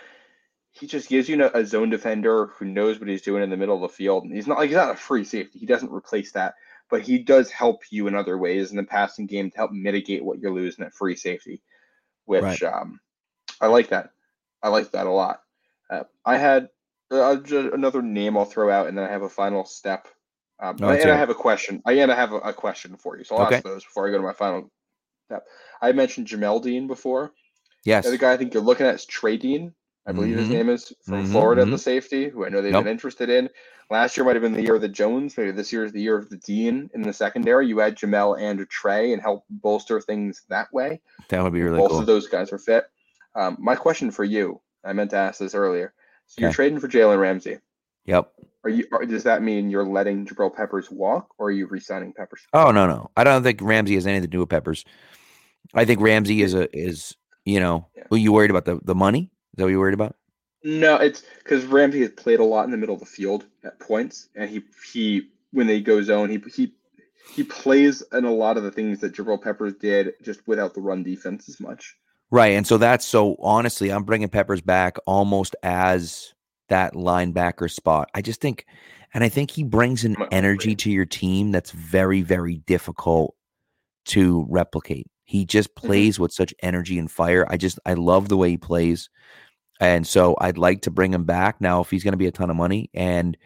[0.71, 3.75] he just gives you a zone defender who knows what he's doing in the middle
[3.75, 4.23] of the field.
[4.23, 5.59] And he's not like he's not a free safety.
[5.59, 6.55] He doesn't replace that,
[6.89, 10.23] but he does help you in other ways in the passing game to help mitigate
[10.23, 11.61] what you're losing at free safety.
[12.25, 12.63] Which right.
[12.63, 12.99] um,
[13.59, 14.11] I like that.
[14.63, 15.41] I like that a lot.
[15.89, 16.69] Uh, I had
[17.11, 17.37] uh,
[17.73, 20.07] another name I'll throw out, and then I have a final step.
[20.59, 21.81] Um, oh, and I have a question.
[21.85, 23.55] I and I have a, a question for you, so I'll okay.
[23.55, 24.71] ask those before I go to my final
[25.25, 25.45] step.
[25.81, 27.33] I mentioned Jamel Dean before.
[27.83, 28.03] Yes.
[28.03, 29.73] The other guy I think you're looking at is Trey Dean.
[30.07, 30.39] I believe mm-hmm.
[30.39, 31.31] his name is from mm-hmm.
[31.31, 31.71] Florida, mm-hmm.
[31.71, 32.83] the safety, who I know they've yep.
[32.83, 33.49] been interested in.
[33.91, 35.37] Last year might have been the year of the Jones.
[35.37, 37.67] Maybe this year is the year of the Dean in the secondary.
[37.67, 41.01] You add Jamel and Trey and help bolster things that way.
[41.29, 41.99] That would be really Both cool.
[41.99, 42.85] of those guys are fit.
[43.35, 45.93] Um, my question for you, I meant to ask this earlier.
[46.27, 46.45] So okay.
[46.45, 47.57] you're trading for Jalen Ramsey.
[48.05, 48.31] Yep.
[48.63, 48.85] Are you?
[48.91, 52.41] Or does that mean you're letting Jabril Peppers walk, or are you re-signing Peppers?
[52.53, 53.11] Oh no, no.
[53.17, 54.85] I don't think Ramsey has anything to do with Peppers.
[55.73, 57.87] I think Ramsey is a is you know.
[57.95, 58.03] Yeah.
[58.11, 59.29] Are you worried about the the money?
[59.53, 60.15] Is that what you worried about?
[60.63, 63.79] No, it's because Ramsey has played a lot in the middle of the field at
[63.79, 66.73] points, and he he when they go zone, he he
[67.33, 70.81] he plays in a lot of the things that Jabril Peppers did, just without the
[70.81, 71.95] run defense as much.
[72.29, 76.33] Right, and so that's so honestly, I'm bringing Peppers back almost as
[76.69, 78.09] that linebacker spot.
[78.13, 78.65] I just think,
[79.13, 83.35] and I think he brings an energy to your team that's very very difficult
[84.05, 85.07] to replicate.
[85.31, 85.87] He just mm-hmm.
[85.87, 86.23] plays mm-hmm.
[86.23, 87.45] with such energy and fire.
[87.49, 89.09] I just I love the way he plays.
[89.79, 92.31] And so I'd like to bring him back now if he's going to be a
[92.31, 92.89] ton of money.
[92.93, 93.37] And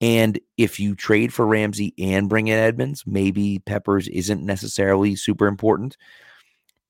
[0.00, 5.46] and if you trade for Ramsey and bring in Edmunds, maybe Peppers isn't necessarily super
[5.46, 5.96] important.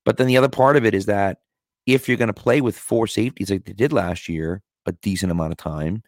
[0.07, 1.41] But then the other part of it is that
[1.85, 5.31] if you're going to play with four safeties like they did last year, a decent
[5.31, 6.03] amount of time,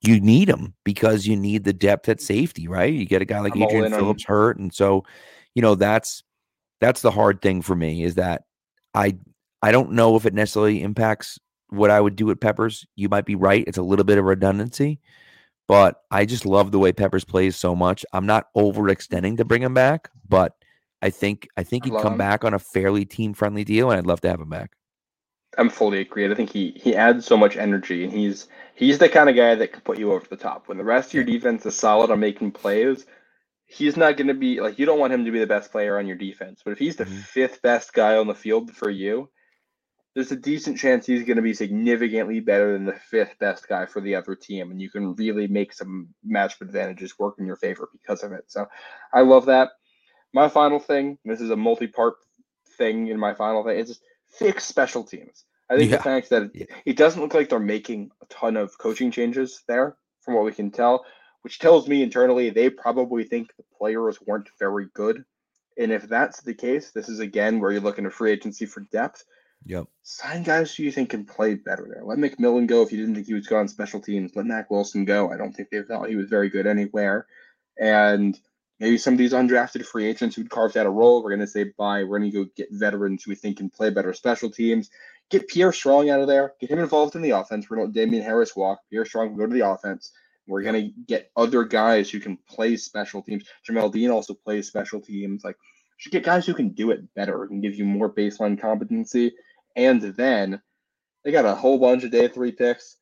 [0.00, 2.92] you need them because you need the depth at safety, right?
[2.92, 5.04] You get a guy like I'm Adrian Phillips hurt, and so
[5.54, 6.24] you know that's
[6.80, 8.44] that's the hard thing for me is that
[8.94, 9.18] I
[9.62, 12.86] I don't know if it necessarily impacts what I would do at Peppers.
[12.96, 15.00] You might be right; it's a little bit of redundancy,
[15.66, 18.04] but I just love the way Peppers plays so much.
[18.12, 20.54] I'm not overextending to bring him back, but
[21.02, 22.18] I think I think he'd come him.
[22.18, 24.72] back on a fairly team friendly deal, and I'd love to have him back.
[25.56, 26.30] I'm fully agreed.
[26.30, 29.54] I think he he adds so much energy, and he's he's the kind of guy
[29.54, 30.68] that can put you over the top.
[30.68, 33.06] When the rest of your defense is solid on making plays,
[33.74, 35.98] he's not going to be like you don't want him to be the best player
[35.98, 36.62] on your defense.
[36.64, 37.20] But if he's the mm-hmm.
[37.20, 39.28] fifth best guy on the field for you,
[40.14, 43.86] there's a decent chance he's going to be significantly better than the fifth best guy
[43.86, 47.56] for the other team, and you can really make some matchup advantages work in your
[47.56, 48.44] favor because of it.
[48.46, 48.66] So,
[49.12, 49.70] I love that.
[50.32, 52.14] My final thing, this is a multi-part
[52.78, 55.44] thing in my final thing, is just fix special teams.
[55.68, 55.96] I think yeah.
[55.96, 59.62] the fact that it, it doesn't look like they're making a ton of coaching changes
[59.66, 61.04] there, from what we can tell,
[61.44, 65.24] which tells me internally they probably think the players weren't very good.
[65.76, 68.80] And if that's the case, this is again where you're looking at free agency for
[68.80, 69.24] depth.
[69.66, 69.86] Yep.
[70.02, 72.02] Sign guys who you think can play better there.
[72.02, 74.34] Let McMillan go if you didn't think he was good on special teams.
[74.34, 75.32] Let Mack Wilson go.
[75.32, 77.26] I don't think they thought he was very good anywhere.
[77.78, 78.38] And
[78.80, 81.46] maybe some of these undrafted free agents who'd carved out a role, we're going to
[81.46, 82.04] say bye.
[82.04, 84.88] We're going to go get veterans who we think can play better special teams.
[85.30, 86.54] Get Pierre Strong out of there.
[86.58, 87.68] Get him involved in the offense.
[87.68, 88.80] We're going to let Damien Harris walk.
[88.90, 90.12] Pierre Strong go to the offense.
[90.46, 93.44] We're going to get other guys who can play special teams.
[93.68, 95.42] Jamel Dean also plays special teams.
[95.44, 95.56] Like,
[95.96, 99.34] should get guys who can do it better, can give you more baseline competency.
[99.76, 100.60] And then
[101.24, 102.96] they got a whole bunch of day three picks.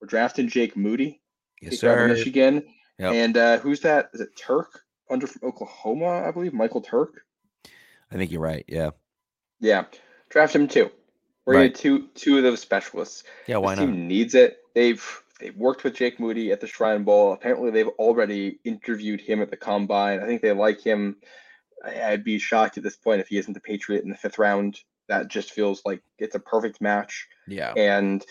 [0.00, 1.20] We're drafting Jake Moody.
[1.60, 2.08] Yes, sir.
[2.08, 2.64] Michigan.
[2.98, 3.12] Yep.
[3.12, 4.10] And uh, who's that?
[4.12, 4.82] Is it Turk?
[5.10, 6.52] Under from Oklahoma, I believe.
[6.52, 7.22] Michael Turk.
[8.10, 8.64] I think you're right.
[8.68, 8.90] Yeah.
[9.60, 9.84] Yeah.
[10.28, 10.90] Draft him too.
[11.46, 11.74] We're right.
[11.74, 13.24] two two of those specialists.
[13.46, 13.86] Yeah, why this not?
[13.86, 14.58] Team needs it.
[14.74, 17.32] They've they've worked with Jake Moody at the Shrine Bowl.
[17.32, 20.20] Apparently, they've already interviewed him at the combine.
[20.20, 21.16] I think they like him.
[21.84, 24.80] I'd be shocked at this point if he isn't the Patriot in the fifth round.
[25.08, 27.28] That just feels like it's a perfect match.
[27.46, 27.72] Yeah.
[27.76, 28.24] And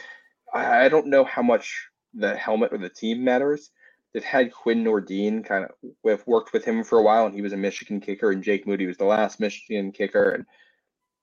[0.54, 3.72] I don't know how much the helmet or the team matters.
[4.14, 5.72] They've had Quinn Nordin kind of
[6.06, 8.66] have worked with him for a while, and he was a Michigan kicker, and Jake
[8.66, 10.32] Moody was the last Michigan kicker.
[10.32, 10.46] And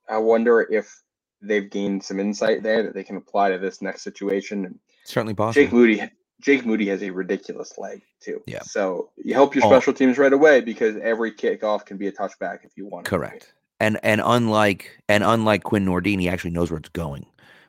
[0.09, 1.03] I wonder if
[1.41, 4.65] they've gained some insight there that they can apply to this next situation.
[4.67, 5.63] And certainly possible.
[5.65, 6.03] Jake Moody
[6.45, 8.43] Jake Moody has a ridiculous leg too.
[8.47, 8.61] Yeah.
[8.63, 9.69] So you help your oh.
[9.69, 9.97] special oh.
[9.97, 13.07] teams right away because every kickoff can be a touchback if you want.
[13.07, 13.55] Correct.
[13.81, 17.25] And and unlike and unlike Quinn Nordin, he actually knows where it's going,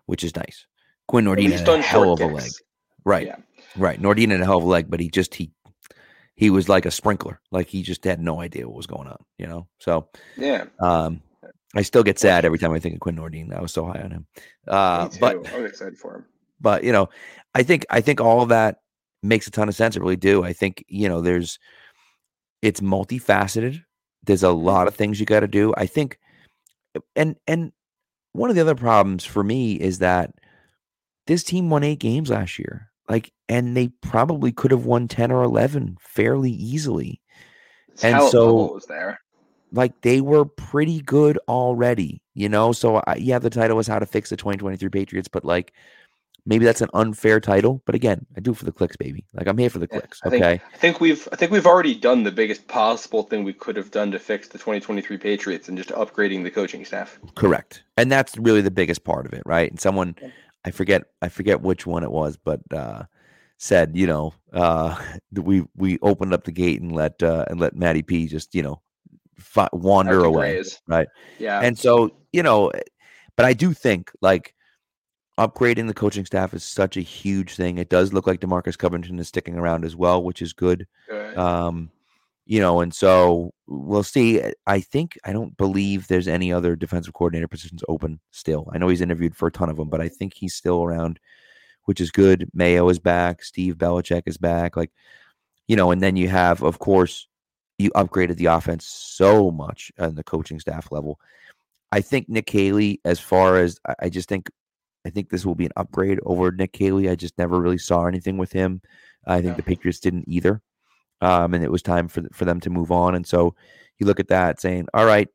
[0.08, 0.66] which is nice.
[1.08, 2.52] Quinn Nordin has a hell of a leg.
[3.06, 3.28] Right.
[3.28, 3.38] Yeah.
[3.78, 4.02] Right.
[4.02, 5.52] Nordin had a hell of a leg, but he just he
[6.36, 7.40] he was like a sprinkler.
[7.52, 9.68] Like he just had no idea what was going on, you know?
[9.80, 10.66] So yeah.
[10.82, 11.22] Um
[11.74, 13.56] I still get sad every time I think of Quinn Nordin.
[13.56, 14.28] I was so high on him.
[14.68, 16.26] Uh but I was excited for him.
[16.60, 17.10] But you know,
[17.54, 18.78] I think I think all of that
[19.24, 19.98] makes a ton of sense.
[19.98, 20.44] I really do.
[20.44, 21.60] I think, you know, there's
[22.62, 23.82] it's multifaceted.
[24.24, 24.66] There's a mm-hmm.
[24.66, 25.74] lot of things you got to do.
[25.78, 26.20] I think
[27.16, 27.72] and and
[28.32, 30.34] one of the other problems for me is that
[31.28, 32.90] this team won eight games last year.
[33.10, 37.22] Like, and they probably could have won 10 or 11 fairly easily.
[38.02, 39.20] and so, was there.
[39.72, 42.72] like, they were pretty good already, you know?
[42.72, 45.74] So, I, yeah, the title was How to Fix the 2023 Patriots, but like,
[46.46, 47.82] maybe that's an unfair title.
[47.86, 49.26] But again, I do it for the clicks, baby.
[49.34, 50.20] Like, I'm here for the clicks.
[50.24, 50.40] I okay.
[50.40, 53.76] Think, I think we've, I think we've already done the biggest possible thing we could
[53.76, 57.20] have done to fix the 2023 Patriots and just upgrading the coaching staff.
[57.36, 57.84] Correct.
[57.98, 59.70] And that's really the biggest part of it, right?
[59.70, 60.16] And someone,
[60.66, 63.04] I forget I forget which one it was, but uh,
[63.58, 65.00] said you know uh,
[65.32, 68.64] we we opened up the gate and let uh, and let Matty P just you
[68.64, 68.82] know
[69.38, 71.08] fi- wander away, right?
[71.38, 71.62] Yeah.
[71.62, 72.72] And so you know,
[73.36, 74.55] but I do think like
[75.38, 77.78] upgrading the coaching staff is such a huge thing.
[77.78, 80.88] It does look like Demarcus Covington is sticking around as well, which is good.
[81.10, 81.38] good.
[81.38, 81.92] Um,
[82.46, 84.42] you know, and so we'll see.
[84.68, 88.70] I think I don't believe there's any other defensive coordinator positions open still.
[88.72, 91.20] I know he's interviewed for a ton of them, but I think he's still around,
[91.86, 92.48] which is good.
[92.54, 93.44] Mayo is back.
[93.44, 94.78] Steve Belichick is back.
[94.78, 94.92] Like,
[95.68, 97.28] you know, and then you have, of course,
[97.80, 101.20] you upgraded the offense so much on the coaching staff level.
[101.92, 104.52] I think Nick Caley, as far as I just think,
[105.06, 107.10] I think this will be an upgrade over Nick Caley.
[107.10, 108.82] I just never really saw anything with him.
[109.28, 109.58] I think yeah.
[109.58, 110.62] the Patriots didn't either
[111.22, 113.16] um, and it was time for for them to move on.
[113.16, 113.56] And so
[113.98, 115.28] you look at that saying, all right,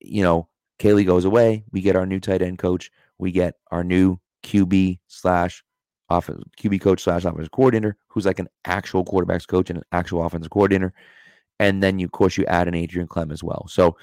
[0.00, 0.48] you know,
[0.78, 1.64] Caley goes away.
[1.72, 2.90] We get our new tight end coach.
[3.18, 5.64] We get our new QB slash
[6.10, 10.24] offense QB coach slash offensive coordinator, who's like an actual quarterbacks coach and an actual
[10.24, 10.92] offensive coordinator.
[11.58, 13.66] And then you, of course, you add an Adrian Klemm as well.
[13.68, 13.96] So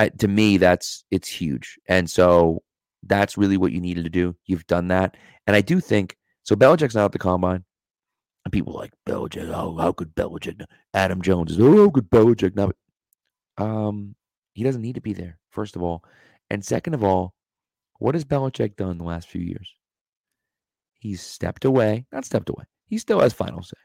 [0.00, 1.78] uh, to me, that's it's huge.
[1.86, 2.62] And so
[3.02, 4.36] That's really what you needed to do.
[4.46, 5.16] You've done that.
[5.46, 6.54] And I do think so.
[6.54, 7.64] Belichick's not at the combine.
[8.44, 9.52] And people like Belichick.
[9.52, 10.64] Oh, how could Belichick?
[10.94, 11.60] Adam Jones is.
[11.60, 12.74] Oh, how could Belichick not?
[13.58, 14.14] Um,
[14.54, 15.38] he doesn't need to be there.
[15.50, 16.04] First of all,
[16.50, 17.34] and second of all,
[17.98, 19.72] what has Belichick done the last few years?
[20.98, 22.06] He's stepped away.
[22.12, 22.64] Not stepped away.
[22.86, 23.76] He still has final say,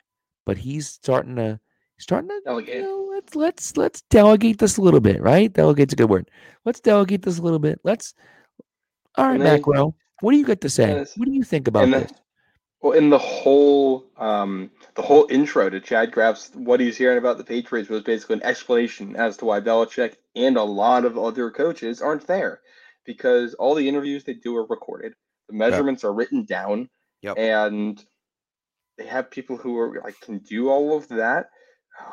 [0.46, 1.60] but he's starting to.
[1.96, 2.42] He's starting to.
[2.46, 2.76] Delegate.
[2.76, 5.52] You know, let's let's let's delegate this a little bit, right?
[5.52, 6.30] Delegate's a good word.
[6.66, 7.80] Let's delegate this a little bit.
[7.84, 8.14] Let's.
[9.18, 9.96] All right, Macro.
[10.22, 11.06] What do you got to say?
[11.16, 12.12] What do you think about this?
[12.82, 17.38] Well, in the whole um, the whole intro to Chad Graff's what he's hearing about
[17.38, 21.50] the Patriots was basically an explanation as to why Belichick and a lot of other
[21.50, 22.62] coaches aren't there,
[23.06, 25.14] because all the interviews they do are recorded,
[25.50, 26.10] the measurements yep.
[26.10, 26.88] are written down,
[27.24, 27.38] yep.
[27.38, 28.04] and
[28.98, 31.50] they have people who are like can do all of that.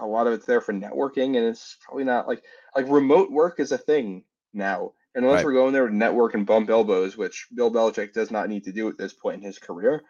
[0.00, 2.42] A lot of it's there for networking, and it's probably not like
[2.74, 4.24] like remote work is a thing
[4.54, 4.92] now.
[5.14, 5.46] And unless right.
[5.46, 8.72] we're going there to network and bump elbows, which Bill Belichick does not need to
[8.72, 10.02] do at this point in his career,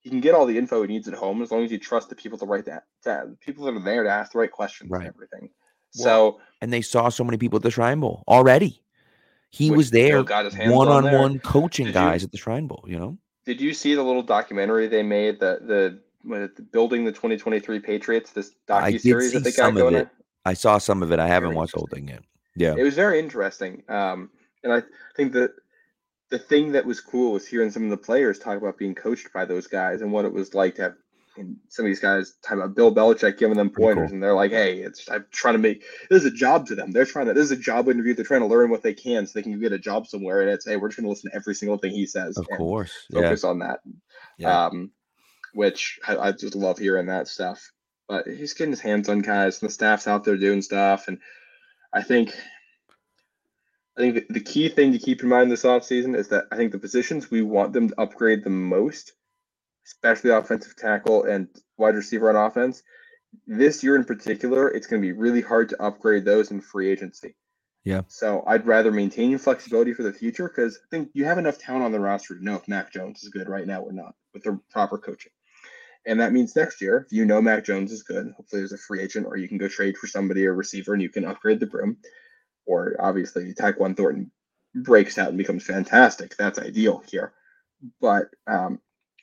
[0.00, 2.08] he can get all the info he needs at home as long as you trust
[2.08, 4.90] the people to write that, to, people that are there to ask the right questions
[4.90, 5.06] right.
[5.06, 5.50] and everything.
[5.98, 8.82] Well, so and they saw so many people at the Shrine Bowl already.
[9.50, 12.84] He was there, one on one coaching did guys you, at the Shrine Bowl.
[12.86, 13.18] You know.
[13.44, 15.40] Did you see the little documentary they made?
[15.40, 15.58] The
[16.24, 18.30] the, the building the 2023 Patriots.
[18.30, 20.08] This docu series that they got going.
[20.44, 21.18] I saw some of it.
[21.18, 22.22] I haven't watched the whole thing yet.
[22.56, 23.82] Yeah, it was very interesting.
[23.88, 24.30] Um,
[24.62, 24.82] and I
[25.16, 25.52] think that
[26.30, 29.32] the thing that was cool was hearing some of the players talk about being coached
[29.32, 30.94] by those guys and what it was like to have
[31.68, 34.14] some of these guys talk about Bill Belichick giving them pointers, cool.
[34.14, 36.90] and they're like, "Hey, it's I'm trying to make this is a job to them.
[36.90, 38.14] They're trying to this is a job interview.
[38.14, 40.42] They're trying to learn what they can so they can get a job somewhere.
[40.42, 42.36] And it's hey, we're just going to listen to every single thing he says.
[42.36, 43.50] Of course, focus yeah.
[43.50, 43.80] on that.
[44.38, 44.66] Yeah.
[44.66, 44.90] Um,
[45.54, 47.70] which I, I just love hearing that stuff.
[48.08, 51.18] But he's getting his hands on guys, and the staff's out there doing stuff, and
[51.92, 52.34] I think
[54.00, 56.72] I think the key thing to keep in mind this offseason is that I think
[56.72, 59.12] the positions we want them to upgrade the most,
[59.86, 62.82] especially offensive tackle and wide receiver on offense,
[63.46, 66.90] this year in particular, it's going to be really hard to upgrade those in free
[66.90, 67.36] agency.
[67.84, 68.02] Yeah.
[68.08, 71.84] So I'd rather maintain flexibility for the future because I think you have enough talent
[71.84, 74.44] on the roster to know if Mac Jones is good right now or not with
[74.44, 75.32] the proper coaching.
[76.06, 78.78] And that means next year, if you know Mac Jones is good, hopefully there's a
[78.78, 81.60] free agent or you can go trade for somebody or receiver and you can upgrade
[81.60, 81.98] the room
[82.70, 84.30] or obviously Tyquan Thornton
[84.74, 86.36] breaks out and becomes fantastic.
[86.36, 87.32] That's ideal here.
[88.00, 88.80] But um,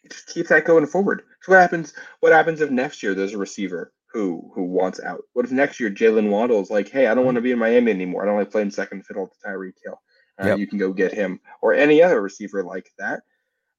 [0.09, 1.23] just keep that going forward.
[1.41, 1.93] So what happens?
[2.19, 5.23] What happens if next year there's a receiver who who wants out?
[5.31, 7.59] What if next year Jaylen Waddle is like, hey, I don't want to be in
[7.59, 8.23] Miami anymore.
[8.23, 10.01] I don't like playing second fiddle to Tyreek Hill.
[10.41, 10.59] Uh, yep.
[10.59, 13.21] You can go get him or any other receiver like that.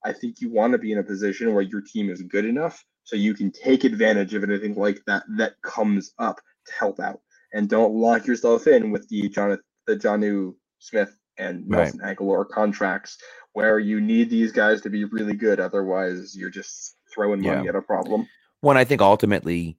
[0.02, 2.82] I think you want to be in a position where your team is good enough
[3.04, 7.20] so you can take advantage of anything like that that comes up to help out
[7.52, 12.16] and don't lock yourself in with the Jonathan the Jonnu Smith and Nelson right.
[12.16, 13.18] Agholor contracts
[13.54, 15.58] where you need these guys to be really good.
[15.58, 17.70] Otherwise, you're just throwing money yeah.
[17.70, 18.28] at a problem.
[18.60, 19.78] One, I think ultimately,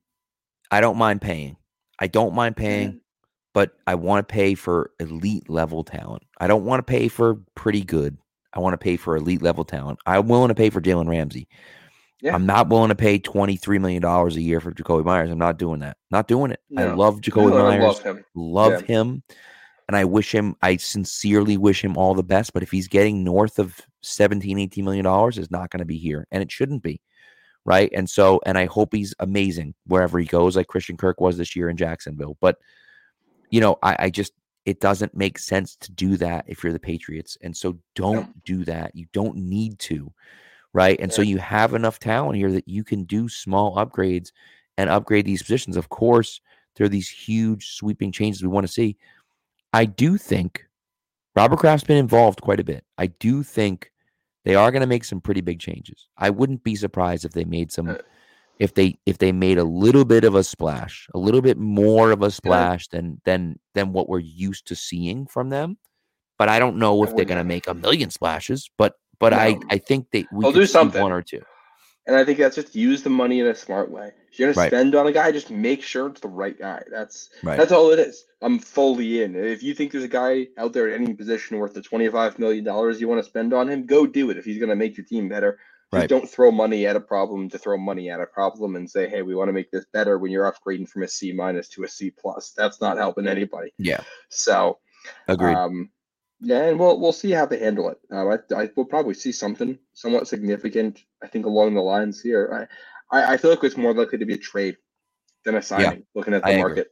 [0.72, 1.56] I don't mind paying.
[2.00, 3.00] I don't mind paying, mm
[3.52, 6.22] but I want to pay for elite level talent.
[6.40, 8.16] I don't want to pay for pretty good.
[8.54, 9.98] I want to pay for elite level talent.
[10.06, 11.48] I'm willing to pay for Jalen Ramsey.
[12.22, 12.36] Yeah.
[12.36, 15.32] I'm not willing to pay $23 million a year for Jakobi Meyers.
[15.32, 15.98] I'm not doing that.
[16.12, 16.60] Not doing it.
[16.70, 16.88] No.
[16.88, 17.84] I love Jakobi no, Meyers.
[17.84, 18.26] Love him.
[18.36, 18.88] Love yeah.
[18.88, 19.24] him.
[19.88, 22.54] And I wish him, I sincerely wish him all the best.
[22.54, 25.98] But if he's getting north of 17, 18 million dollars, is not going to be
[25.98, 26.28] here.
[26.32, 27.02] And it shouldn't be.
[27.66, 27.90] Right.
[27.94, 31.56] And so, and I hope he's amazing wherever he goes, like Christian Kirk was this
[31.56, 32.38] year in Jacksonville.
[32.42, 32.58] But,
[33.50, 34.34] you know, I, I just,
[34.66, 37.38] it doesn't make sense to do that if you're the Patriots.
[37.42, 38.96] And so don't do that.
[38.96, 40.12] You don't need to
[40.74, 41.00] right?
[41.00, 44.32] And so you have enough talent here that you can do small upgrades
[44.78, 45.78] and upgrade these positions.
[45.78, 46.42] Of course,
[46.76, 48.98] there are these huge sweeping changes we want to see.
[49.74, 50.66] I do think
[51.36, 52.84] Robert Kraft's been involved quite a bit.
[52.98, 53.92] I do think
[54.46, 56.08] they are going to make some pretty big changes.
[56.18, 57.98] I wouldn't be surprised if they made some uh
[58.60, 62.12] if they if they made a little bit of a splash, a little bit more
[62.12, 65.78] of a splash than than than what we're used to seeing from them.
[66.38, 69.38] But I don't know if they're going to make a million splashes, but but no.
[69.38, 71.42] I, I think they we will do something one or two.
[72.08, 74.12] And I think that's just use the money in a smart way.
[74.32, 74.72] If you're gonna right.
[74.72, 76.82] spend on a guy, just make sure it's the right guy.
[76.90, 77.58] That's right.
[77.58, 78.26] that's all it is.
[78.42, 79.36] I'm fully in.
[79.36, 82.40] If you think there's a guy out there at any position worth the twenty five
[82.40, 84.38] million dollars you want to spend on him, go do it.
[84.38, 85.60] If he's gonna make your team better,
[85.94, 89.10] just don't throw money at a problem to throw money at a problem and say,
[89.10, 91.84] hey, we want to make this better when you're upgrading from a C minus to
[91.84, 92.52] a C plus.
[92.56, 93.74] That's not helping anybody.
[93.78, 94.02] Yeah.
[94.30, 94.78] So
[95.28, 95.56] agreed.
[95.56, 95.90] Um,
[96.42, 98.00] yeah, and we'll we'll see how they handle it.
[98.12, 101.04] Uh, I I will probably see something somewhat significant.
[101.24, 102.68] I think along the lines here.
[103.12, 104.78] I I, I feel like it's more likely to be a trade
[105.46, 105.86] than a signing.
[105.86, 106.80] Yeah, looking at the I market.
[106.80, 106.86] Agree.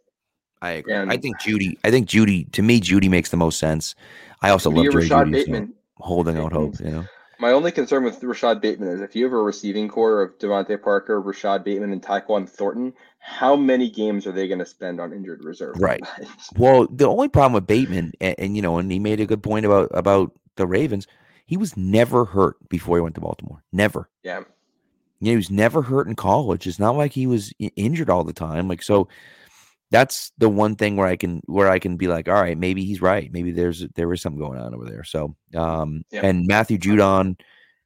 [0.61, 0.93] I agree.
[0.93, 1.77] And I think Jeudy.
[1.83, 2.51] I think Jeudy.
[2.53, 3.95] To me, Jeudy makes the most sense.
[4.41, 5.67] I also love Jerry Bateman.
[5.67, 6.03] So.
[6.03, 6.79] holding out hope.
[6.79, 7.05] You know.
[7.39, 10.81] My only concern with Rashad Bateman is if you have a receiving corps of DeVante
[10.81, 15.13] Parker, Rashad Bateman, and Tyquan Thornton, how many games are they going to spend on
[15.13, 15.75] injured reserve?
[15.77, 16.01] Right.
[16.57, 19.43] well, the only problem with Bateman, and, and, you know, and he made a good
[19.43, 21.07] point about about the Ravens,
[21.45, 23.63] he was never hurt before he went to Baltimore.
[23.71, 24.09] Never.
[24.23, 24.39] Yeah.
[25.19, 26.67] You know, he was never hurt in college.
[26.67, 28.67] It's not like he was injured all the time.
[28.67, 29.07] Like so,
[29.91, 32.83] that's the one thing where I can where I can be like, all right, maybe
[32.83, 33.31] he's right.
[33.31, 35.03] Maybe there's there is something going on over there.
[35.03, 36.23] So um yep.
[36.23, 37.39] and Matthew Judon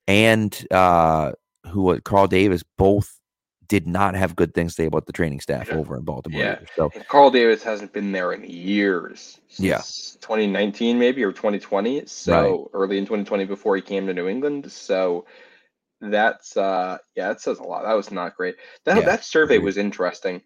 [0.08, 1.34] and uh
[1.68, 3.20] who Carl Davis both
[3.68, 5.76] did not have good things to say about the training staff yeah.
[5.76, 6.42] over in Baltimore.
[6.42, 6.60] Yeah.
[6.76, 9.40] So and Carl Davis hasn't been there in years.
[9.58, 9.78] Yeah.
[9.78, 12.06] 2019 maybe or 2020.
[12.08, 12.68] So right.
[12.74, 14.72] early in 2020 before he came to New England.
[14.72, 15.26] So
[16.02, 17.84] that's uh yeah, that says a lot.
[17.84, 18.56] That was not great.
[18.86, 19.06] That yeah.
[19.06, 20.42] that survey was interesting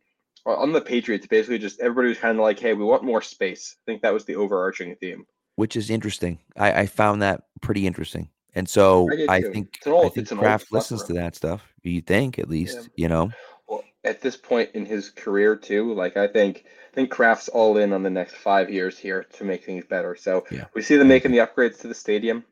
[0.45, 3.75] on the Patriots, basically just everybody was kind of like, "Hey, we want more space."
[3.79, 5.25] I think that was the overarching theme.
[5.55, 6.39] Which is interesting.
[6.57, 10.71] I, I found that pretty interesting, and so I, I think old, I think Kraft
[10.71, 11.63] listens to that stuff.
[11.83, 12.87] You think at least, yeah.
[12.95, 13.31] you know.
[13.67, 17.77] Well, at this point in his career too, like I think I think Kraft's all
[17.77, 20.15] in on the next five years here to make things better.
[20.15, 20.65] So yeah.
[20.75, 22.43] we see them making the upgrades to the stadium,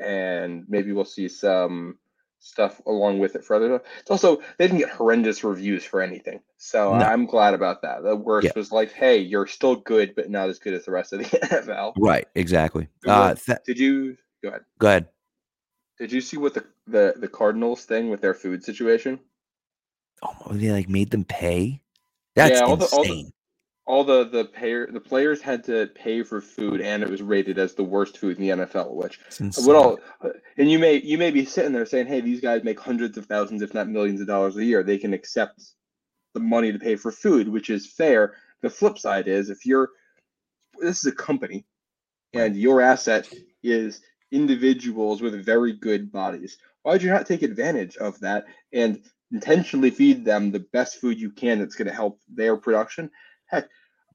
[0.00, 1.98] and maybe we'll see some
[2.42, 3.80] stuff along with it further.
[4.00, 7.04] It's also they didn't get horrendous reviews for anything, so no.
[7.04, 8.02] I'm glad about that.
[8.02, 8.52] The worst yeah.
[8.54, 11.24] was like, "Hey, you're still good, but not as good as the rest of the
[11.38, 12.26] NFL." Right.
[12.34, 12.88] Exactly.
[13.06, 14.62] Uh, th- did you go ahead?
[14.78, 15.08] Go ahead.
[15.98, 19.20] Did you see what the the the Cardinals thing with their food situation?
[20.22, 21.80] Oh, they like made them pay.
[22.34, 22.90] That's yeah, all insane.
[22.90, 23.32] The, all the,
[23.84, 27.58] all the the payer the players had to pay for food and it was rated
[27.58, 29.18] as the worst food in the NFL which
[29.64, 29.98] what all
[30.56, 33.26] and you may you may be sitting there saying hey these guys make hundreds of
[33.26, 34.82] thousands if not millions of dollars a year.
[34.82, 35.62] They can accept
[36.34, 38.34] the money to pay for food which is fair.
[38.62, 39.90] The flip side is if you're
[40.80, 41.64] this is a company
[42.34, 43.28] and your asset
[43.62, 46.56] is individuals with very good bodies.
[46.82, 49.02] Why would you not take advantage of that and
[49.32, 53.10] intentionally feed them the best food you can that's going to help their production
[53.52, 53.68] Heck,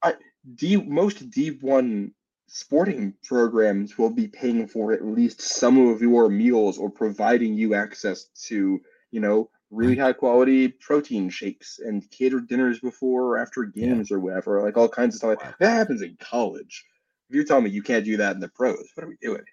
[0.04, 0.16] I,
[0.56, 2.14] D most D one
[2.48, 7.76] sporting programs will be paying for at least some of your meals or providing you
[7.76, 8.80] access to
[9.12, 14.16] you know really high quality protein shakes and catered dinners before or after games yeah.
[14.16, 15.54] or whatever like all kinds of stuff wow.
[15.60, 16.86] that happens in college.
[17.30, 19.44] If you're telling me you can't do that in the pros what are we doing?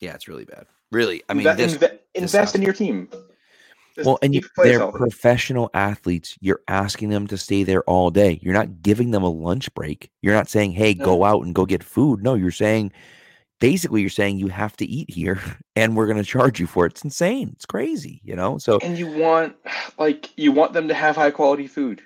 [0.00, 0.66] Yeah it's really bad.
[0.90, 3.10] Really i mean this, inve- invest in your team
[4.04, 6.36] well, and you, they're professional athletes.
[6.40, 8.38] You're asking them to stay there all day.
[8.42, 10.10] You're not giving them a lunch break.
[10.22, 11.04] You're not saying, "Hey, no.
[11.04, 12.92] go out and go get food." No, you're saying,
[13.60, 15.40] basically, you're saying you have to eat here,
[15.76, 16.92] and we're going to charge you for it.
[16.92, 17.50] It's insane.
[17.54, 18.58] It's crazy, you know.
[18.58, 19.56] So, and you want,
[19.98, 22.02] like, you want them to have high quality food,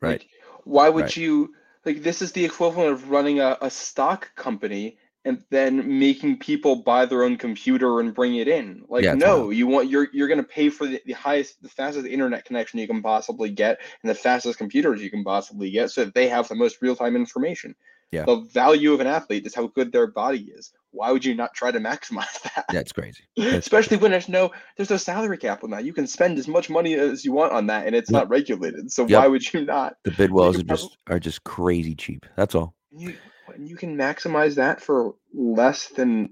[0.00, 0.20] right?
[0.20, 0.28] Like,
[0.64, 1.16] why would right.
[1.16, 1.54] you?
[1.84, 6.76] Like, this is the equivalent of running a, a stock company and then making people
[6.76, 8.84] buy their own computer and bring it in.
[8.88, 12.06] Like, yeah, no, you want you're you're gonna pay for the, the highest, the fastest
[12.06, 16.04] internet connection you can possibly get, and the fastest computers you can possibly get, so
[16.04, 17.74] that they have the most real time information.
[18.12, 18.24] Yeah.
[18.24, 20.72] The value of an athlete is how good their body is.
[20.92, 22.66] Why would you not try to maximize that?
[22.70, 23.24] That's crazy.
[23.36, 24.02] That's Especially crazy.
[24.02, 25.84] when there's no there's no salary cap on that.
[25.84, 28.22] You can spend as much money as you want on that, and it's yep.
[28.22, 28.92] not regulated.
[28.92, 29.22] So yep.
[29.22, 29.96] why would you not?
[30.04, 32.24] The bidwells are just are just crazy cheap.
[32.36, 32.74] That's all.
[32.92, 33.16] You,
[33.58, 36.30] you can maximize that for less than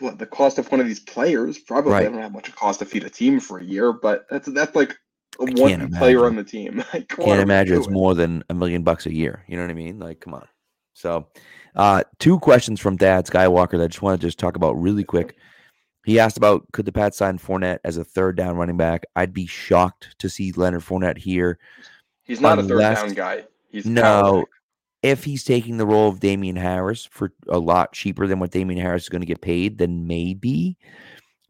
[0.00, 1.58] what the cost of one of these players.
[1.58, 2.04] Probably right.
[2.04, 4.74] don't have much it cost to feed a team for a year, but that's that's
[4.74, 4.96] like
[5.38, 6.84] one player on the team.
[6.92, 9.44] like, can't imagine it's more than a million bucks a year.
[9.48, 9.98] You know what I mean?
[9.98, 10.46] Like, come on.
[10.94, 11.28] So,
[11.76, 15.04] uh, two questions from Dad Skywalker that I just want to just talk about really
[15.04, 15.36] quick.
[16.04, 19.04] He asked about could the Pats sign Fournette as a third down running back?
[19.14, 21.58] I'd be shocked to see Leonard Fournette here.
[22.24, 23.44] He's not unless, a third down guy.
[23.68, 24.46] He's no,
[25.02, 28.80] if he's taking the role of Damien Harris for a lot cheaper than what Damien
[28.80, 30.76] Harris is going to get paid, then maybe.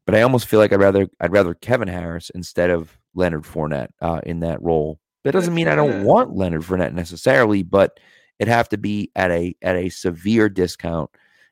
[0.05, 3.91] But I almost feel like I'd rather I'd rather Kevin Harris instead of Leonard Fournette
[4.01, 5.01] uh, in that role.
[5.25, 7.99] That doesn't mean I don't want Leonard Fournette necessarily, but
[8.39, 11.11] it'd have to be at a at a severe discount,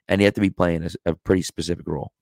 [0.08, 2.12] and you have to be playing a, a pretty specific role.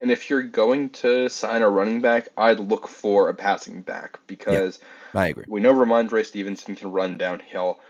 [0.00, 4.20] And if you're going to sign a running back, I'd look for a passing back
[4.28, 4.78] because
[5.14, 5.44] yeah, I agree.
[5.48, 7.80] We know Rhamondre Stevenson can run downhill.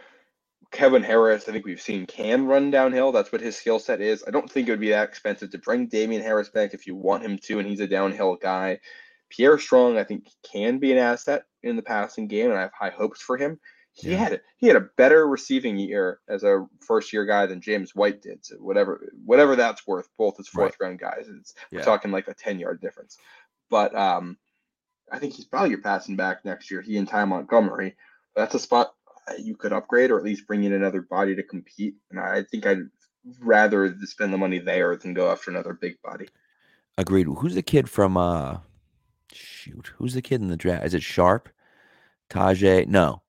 [0.70, 3.10] Kevin Harris, I think we've seen can run downhill.
[3.10, 4.22] That's what his skill set is.
[4.26, 6.94] I don't think it would be that expensive to bring Damien Harris back if you
[6.94, 8.80] want him to, and he's a downhill guy.
[9.30, 12.72] Pierre Strong, I think, can be an asset in the passing game, and I have
[12.78, 13.58] high hopes for him.
[13.92, 14.16] He yeah.
[14.18, 18.22] had he had a better receiving year as a first year guy than James White
[18.22, 18.44] did.
[18.44, 20.86] So whatever whatever that's worth, both as fourth right.
[20.86, 21.78] round guys, it's yeah.
[21.78, 23.18] we're talking like a ten yard difference.
[23.70, 24.36] But um,
[25.10, 26.80] I think he's probably your passing back next year.
[26.80, 27.96] He and Ty Montgomery.
[28.36, 28.94] That's a spot
[29.38, 31.94] you could upgrade or at least bring in another body to compete.
[32.10, 32.88] And I think I'd
[33.40, 36.28] rather spend the money there than go after another big body.
[36.96, 37.26] Agreed.
[37.26, 38.58] Who's the kid from uh
[39.32, 40.86] shoot, who's the kid in the draft?
[40.86, 41.48] Is it Sharp?
[42.30, 42.86] Tajay?
[42.86, 43.22] No.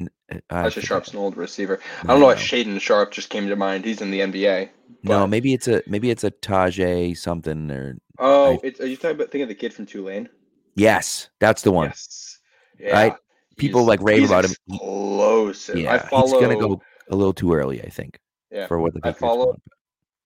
[0.00, 1.80] Uh, Tajae Sharpe's an old receiver.
[2.02, 3.84] I don't know why Shaedon Sharpe just came to mind.
[3.84, 4.70] He's in the NBA.
[5.04, 5.10] But...
[5.10, 8.58] No, maybe it's a maybe it's a Tajay something or Oh, I...
[8.62, 10.28] it's, are you talking about thinking of the kid from Tulane?
[10.76, 11.88] Yes, that's the one.
[11.88, 12.38] Yes.
[12.78, 12.92] Yeah.
[12.92, 13.14] Right?
[13.60, 14.52] People he's, like rave about him.
[14.68, 15.78] Explosive.
[15.78, 16.22] Yeah, I follow...
[16.22, 16.80] he's gonna go
[17.10, 18.18] a little too early, I think.
[18.50, 18.66] Yeah.
[18.66, 19.56] For what the I follow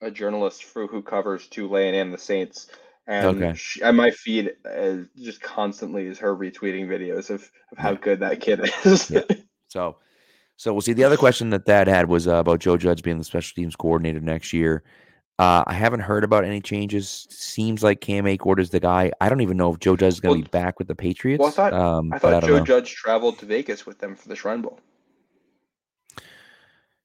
[0.00, 2.68] a journalist who, who covers Tulane and the Saints,
[3.06, 3.54] and okay.
[3.56, 8.20] she, and my feed is just constantly is her retweeting videos of, of how good
[8.20, 9.10] that kid is.
[9.10, 9.22] yeah.
[9.68, 9.96] So,
[10.56, 10.92] so we'll see.
[10.92, 13.76] The other question that Thad had was uh, about Joe Judge being the special teams
[13.76, 14.84] coordinator next year.
[15.38, 17.26] Uh, I haven't heard about any changes.
[17.28, 19.10] Seems like Cam Achord is the guy.
[19.20, 20.94] I don't even know if Joe Judge is going to well, be back with the
[20.94, 21.40] Patriots.
[21.40, 22.64] Well, I thought, um, I thought I Joe know.
[22.64, 24.78] Judge traveled to Vegas with them for the Shrine Bowl.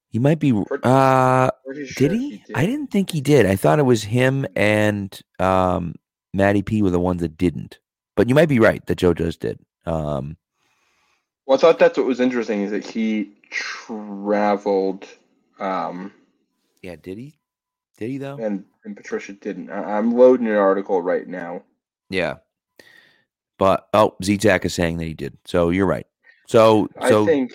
[0.09, 0.51] He might be.
[0.51, 2.29] Uh, sure did he?
[2.29, 2.55] he did.
[2.55, 3.45] I didn't think he did.
[3.45, 5.95] I thought it was him and um,
[6.33, 7.79] Matty P were the ones that didn't.
[8.15, 9.59] But you might be right that Joe Judge did.
[9.85, 10.37] Um,
[11.45, 15.07] well, I thought that's what was interesting is that he traveled.
[15.59, 16.11] Um,
[16.83, 17.38] yeah, did he?
[17.99, 18.37] Did he though?
[18.37, 19.69] And and Patricia didn't.
[19.69, 21.63] I, am loading an article right now.
[22.09, 22.35] Yeah,
[23.57, 25.37] but oh, Z-Tac is saying that he did.
[25.43, 26.07] So you're right.
[26.47, 27.51] So so I think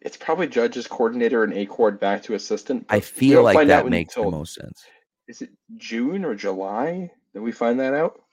[0.00, 2.86] it's probably Judge's coordinator and Achord back to assistant.
[2.88, 4.82] I feel like that makes the most sense.
[5.28, 8.23] Is it June or July that we find that out?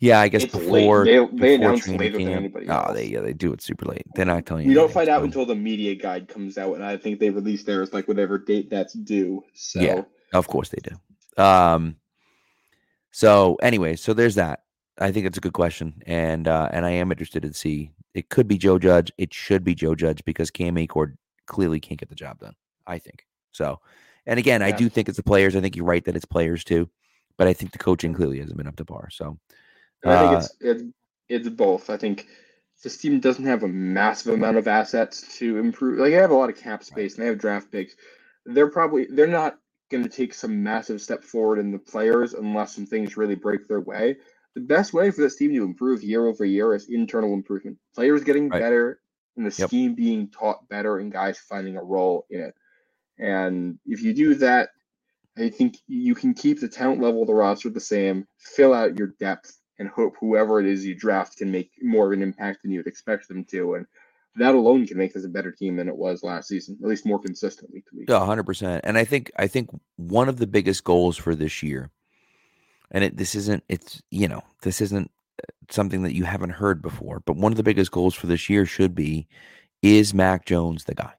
[0.00, 1.30] Yeah, I guess it's before late.
[1.32, 2.30] they, they announce later camp.
[2.30, 2.66] than anybody.
[2.68, 4.06] Oh, they yeah they do it super late.
[4.14, 4.70] They're not telling you.
[4.70, 7.64] You don't find out until the media guide comes out, and I think they release
[7.64, 9.42] theirs like whatever date that's due.
[9.54, 11.42] So yeah, of course they do.
[11.42, 11.96] Um,
[13.10, 14.62] so anyway, so there's that.
[15.00, 17.90] I think it's a good question, and uh, and I am interested to see.
[18.14, 19.12] It could be Joe Judge.
[19.18, 22.54] It should be Joe Judge because Cam Achord clearly can't get the job done.
[22.86, 23.80] I think so.
[24.26, 24.68] And again, yeah.
[24.68, 25.56] I do think it's the players.
[25.56, 26.88] I think you're right that it's players too,
[27.36, 29.08] but I think the coaching clearly hasn't been up to par.
[29.10, 29.38] So
[30.04, 30.82] I think uh, it's, it's
[31.28, 31.90] it's both.
[31.90, 32.26] I think
[32.82, 35.98] this team doesn't have a massive amount of assets to improve.
[35.98, 37.94] Like they have a lot of cap space and they have draft picks.
[38.46, 39.58] They're probably they're not
[39.90, 43.66] going to take some massive step forward in the players unless some things really break
[43.66, 44.16] their way.
[44.54, 47.78] The best way for this team to improve year over year is internal improvement.
[47.94, 48.60] Players getting right.
[48.60, 49.00] better
[49.36, 49.68] and the yep.
[49.68, 52.54] scheme being taught better and guys finding a role in it.
[53.18, 54.70] And if you do that,
[55.36, 58.98] I think you can keep the talent level of the roster the same, fill out
[58.98, 62.62] your depth, and hope whoever it is you draft can make more of an impact
[62.62, 63.74] than you'd expect them to.
[63.74, 63.86] And
[64.36, 67.06] that alone can make this a better team than it was last season, at least
[67.06, 68.08] more consistent week to week.
[68.08, 68.82] Yeah, hundred percent.
[68.84, 71.90] And I think I think one of the biggest goals for this year,
[72.90, 75.10] and it, this isn't it's you know this isn't
[75.42, 78.48] uh, something that you haven't heard before, but one of the biggest goals for this
[78.48, 79.26] year should be:
[79.82, 81.14] is Mac Jones the guy?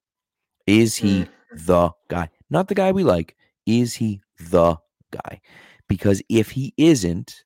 [0.65, 1.29] Is he mm.
[1.65, 2.29] the guy?
[2.49, 3.35] Not the guy we like.
[3.65, 4.77] Is he the
[5.11, 5.41] guy?
[5.87, 7.43] Because if he isn't,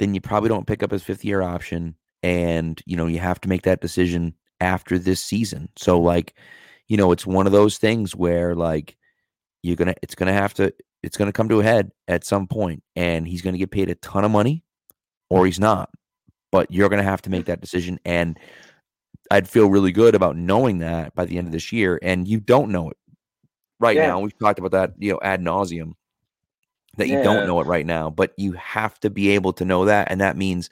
[0.00, 1.94] then you probably don't pick up his fifth year option.
[2.22, 5.68] And, you know, you have to make that decision after this season.
[5.76, 6.34] So, like,
[6.88, 8.96] you know, it's one of those things where, like,
[9.62, 10.72] you're going to, it's going to have to,
[11.02, 13.70] it's going to come to a head at some point and he's going to get
[13.70, 14.64] paid a ton of money
[15.28, 15.90] or he's not.
[16.50, 18.00] But you're going to have to make that decision.
[18.04, 18.38] And
[19.30, 21.98] I'd feel really good about knowing that by the end of this year.
[22.02, 22.96] And you don't know it
[23.78, 24.08] right yeah.
[24.08, 24.20] now.
[24.20, 25.92] We've talked about that, you know, ad nauseum
[27.00, 27.22] that you yeah.
[27.22, 30.10] don't know it right now, but you have to be able to know that.
[30.10, 30.70] And that means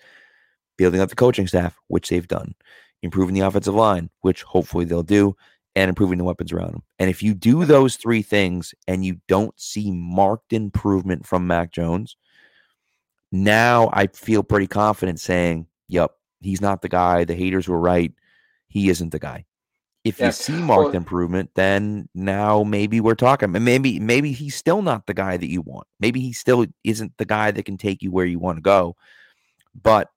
[0.77, 2.55] building up the coaching staff, which they've done,
[3.03, 5.37] improving the offensive line, which hopefully they'll do,
[5.75, 6.83] and improving the weapons around them.
[6.99, 11.73] And if you do those three things and you don't see marked improvement from Mac
[11.73, 12.17] Jones,
[13.31, 17.25] now I feel pretty confident saying, yep, he's not the guy.
[17.25, 18.13] The haters were right.
[18.69, 19.45] He isn't the guy.
[20.09, 20.27] If yeah.
[20.27, 23.55] you see marked well, improvement, then now maybe we're talking.
[23.55, 25.87] And Maybe maybe he's still not the guy that you want.
[26.01, 28.97] Maybe he still isn't the guy that can take you where you want to go.
[29.81, 30.09] But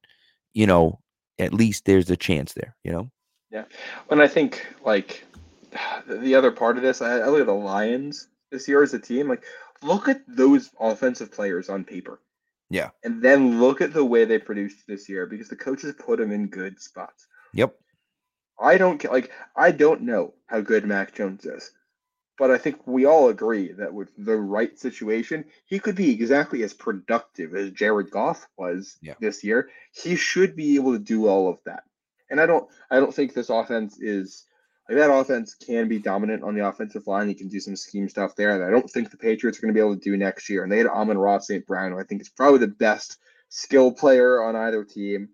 [0.53, 0.99] you know,
[1.39, 2.75] at least there's a chance there.
[2.83, 3.11] You know.
[3.51, 3.65] Yeah,
[4.07, 5.25] when I think like
[6.07, 8.99] the other part of this, I, I look at the Lions this year as a
[8.99, 9.27] team.
[9.27, 9.43] Like,
[9.81, 12.21] look at those offensive players on paper.
[12.69, 12.89] Yeah.
[13.03, 16.31] And then look at the way they produced this year because the coaches put them
[16.31, 17.27] in good spots.
[17.53, 17.75] Yep.
[18.61, 21.71] I don't like I don't know how good Mac Jones is.
[22.37, 26.63] But I think we all agree that with the right situation, he could be exactly
[26.63, 29.13] as productive as Jared Goff was yeah.
[29.19, 29.69] this year.
[29.91, 31.83] He should be able to do all of that.
[32.31, 34.45] And I don't I don't think this offense is
[34.87, 37.27] like that offense can be dominant on the offensive line.
[37.27, 39.73] He can do some scheme stuff there that I don't think the Patriots are going
[39.73, 40.63] to be able to do next year.
[40.63, 41.65] And they had Amon-Ra St.
[41.67, 45.29] Brown, who I think is probably the best skill player on either team.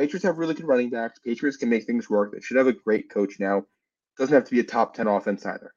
[0.00, 1.18] Patriots have really good running backs.
[1.18, 2.32] Patriots can make things work.
[2.32, 3.66] They should have a great coach now.
[4.16, 5.74] Doesn't have to be a top 10 offense either.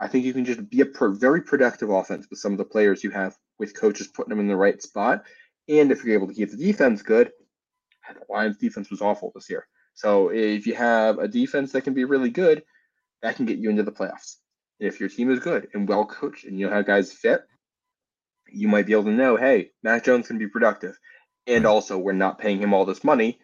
[0.00, 2.64] I think you can just be a pro- very productive offense with some of the
[2.64, 5.22] players you have with coaches putting them in the right spot.
[5.68, 7.30] And if you're able to keep the defense good,
[8.08, 9.66] the Lions defense was awful this year.
[9.92, 12.62] So if you have a defense that can be really good,
[13.20, 14.36] that can get you into the playoffs.
[14.80, 17.42] If your team is good and well coached and you know how guys fit,
[18.50, 20.98] you might be able to know, hey, Mac Jones can be productive.
[21.46, 23.38] And also, we're not paying him all this money,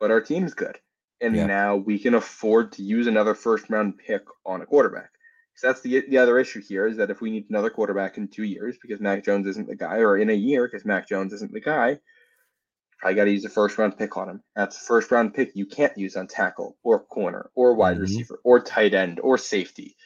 [0.00, 0.78] but our team's good.
[1.20, 1.46] And yeah.
[1.46, 5.10] now we can afford to use another first round pick on a quarterback.
[5.54, 8.28] So that's the the other issue here is that if we need another quarterback in
[8.28, 11.34] two years because Mac Jones isn't the guy, or in a year because Mac Jones
[11.34, 11.98] isn't the guy,
[13.04, 14.42] I got to use a first round pick on him.
[14.56, 18.02] That's a first round pick you can't use on tackle or corner or wide mm-hmm.
[18.02, 19.96] receiver or tight end or safety.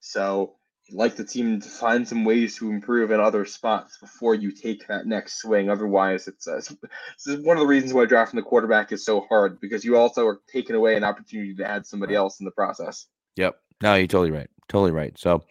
[0.00, 0.56] So
[0.92, 4.86] like the team to find some ways to improve in other spots before you take
[4.88, 5.70] that next swing.
[5.70, 9.20] Otherwise, it's uh, this is one of the reasons why drafting the quarterback is so
[9.28, 12.50] hard because you also are taking away an opportunity to add somebody else in the
[12.50, 13.06] process.
[13.36, 13.56] Yep.
[13.82, 14.48] No, you're totally right.
[14.68, 15.18] Totally right.
[15.18, 15.44] So,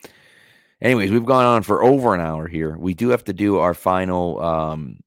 [0.81, 2.77] anyways, we've gone on for over an hour here.
[2.77, 4.99] We do have to do our final um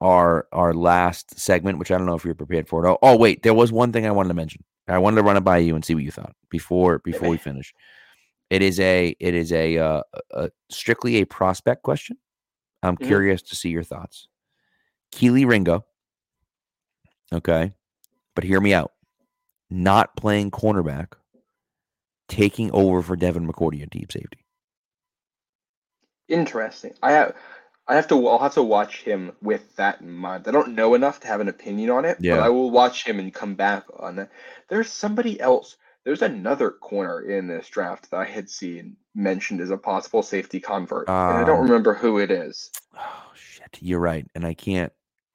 [0.00, 2.90] our our last segment, which I don't know if you're prepared for it.
[2.90, 4.64] Oh, oh, wait, there was one thing I wanted to mention.
[4.88, 7.36] I wanted to run it by you and see what you thought before before we
[7.36, 7.72] finish.
[8.50, 12.18] It is a it is a, uh, a strictly a prospect question.
[12.82, 13.06] I'm mm-hmm.
[13.06, 14.28] curious to see your thoughts.
[15.12, 15.84] Keely Ringo,
[17.32, 17.72] okay,
[18.34, 18.92] but hear me out.
[19.70, 21.12] Not playing cornerback,
[22.28, 24.44] taking over for Devin McCourty at deep safety.
[26.28, 26.94] Interesting.
[27.02, 27.34] I have
[27.90, 28.28] I have to.
[28.28, 30.46] I'll have to watch him with that in mind.
[30.46, 32.36] I don't know enough to have an opinion on it, yeah.
[32.36, 34.30] but I will watch him and come back on that.
[34.68, 35.76] There's somebody else.
[36.04, 40.60] There's another corner in this draft that I had seen mentioned as a possible safety
[40.60, 42.70] convert, um, and I don't um, remember who it is.
[42.96, 43.78] Oh shit!
[43.80, 44.92] You're right, and I can't.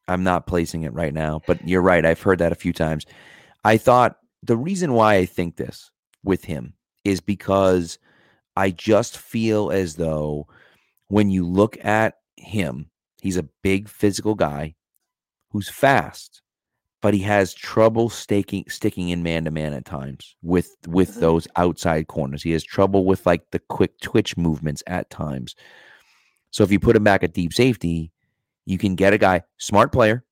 [0.07, 2.05] I'm not placing it right now, but you're right.
[2.05, 3.05] I've heard that a few times.
[3.63, 5.89] I thought the reason why I think this
[6.24, 7.97] with him is because
[8.55, 10.47] I just feel as though
[11.07, 12.89] when you look at him.
[13.22, 14.76] He's a big physical guy
[15.49, 16.41] who's fast,
[17.01, 21.19] but he has trouble staking, sticking in man to man at times with with mm-hmm.
[21.21, 22.43] those outside corners.
[22.43, 25.55] He has trouble with like the quick twitch movements at times.
[26.51, 28.11] So if you put him back at deep safety,
[28.65, 30.23] you can get a guy, smart player,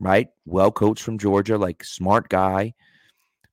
[0.00, 0.28] right?
[0.46, 2.74] Well coached from Georgia, like smart guy,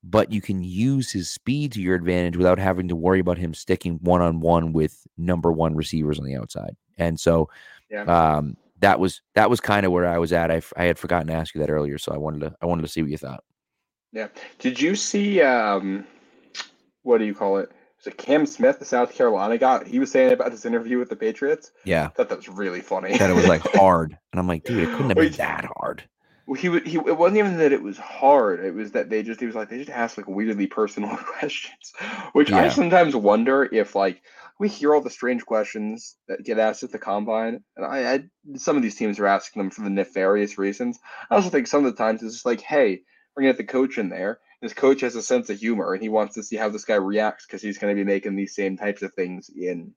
[0.03, 3.53] but you can use his speed to your advantage without having to worry about him
[3.53, 6.75] sticking one on one with number one receivers on the outside.
[6.97, 7.49] And so
[7.91, 8.03] yeah.
[8.03, 10.51] Um, that was that was kind of where I was at.
[10.51, 12.81] I, I had forgotten to ask you that earlier, so I wanted to I wanted
[12.81, 13.43] to see what you thought.
[14.11, 14.27] Yeah.
[14.59, 16.05] Did you see um,
[17.03, 17.71] what do you call it?
[17.97, 19.83] Was it Cam Smith, the South Carolina guy?
[19.85, 21.71] He was saying about his interview with the Patriots.
[21.85, 22.05] Yeah.
[22.05, 23.15] I thought that was really funny.
[23.17, 26.03] that it was like hard, and I'm like, dude, it couldn't have been that hard.
[26.47, 28.65] Well, he he it wasn't even that it was hard.
[28.65, 31.93] It was that they just he was like they just asked like weirdly personal questions,
[32.33, 32.57] which yeah.
[32.57, 34.23] I sometimes wonder if like
[34.61, 38.23] we hear all the strange questions that get asked at the combine, and I, I
[38.57, 40.99] some of these teams are asking them for the nefarious reasons.
[41.31, 43.01] I also think some of the times it's just like, hey,
[43.35, 44.39] we're gonna get the coach in there.
[44.61, 46.93] This coach has a sense of humor, and he wants to see how this guy
[46.93, 49.95] reacts because he's going to be making these same types of things in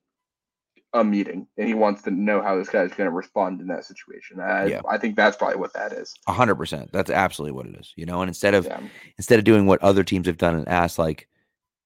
[0.94, 3.66] a meeting, and he wants to know how this guy is going to respond in
[3.66, 4.40] that situation.
[4.40, 4.80] I, yeah.
[4.88, 6.14] I think that's probably what that is.
[6.26, 6.90] A hundred percent.
[6.90, 7.92] That's absolutely what it is.
[7.96, 8.80] You know, and instead of yeah.
[9.18, 11.28] instead of doing what other teams have done and asked like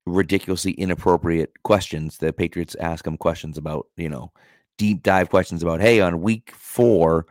[0.09, 2.18] ridiculously inappropriate questions.
[2.18, 4.32] The Patriots ask him questions about, you know,
[4.76, 7.26] deep dive questions about, hey, on week four,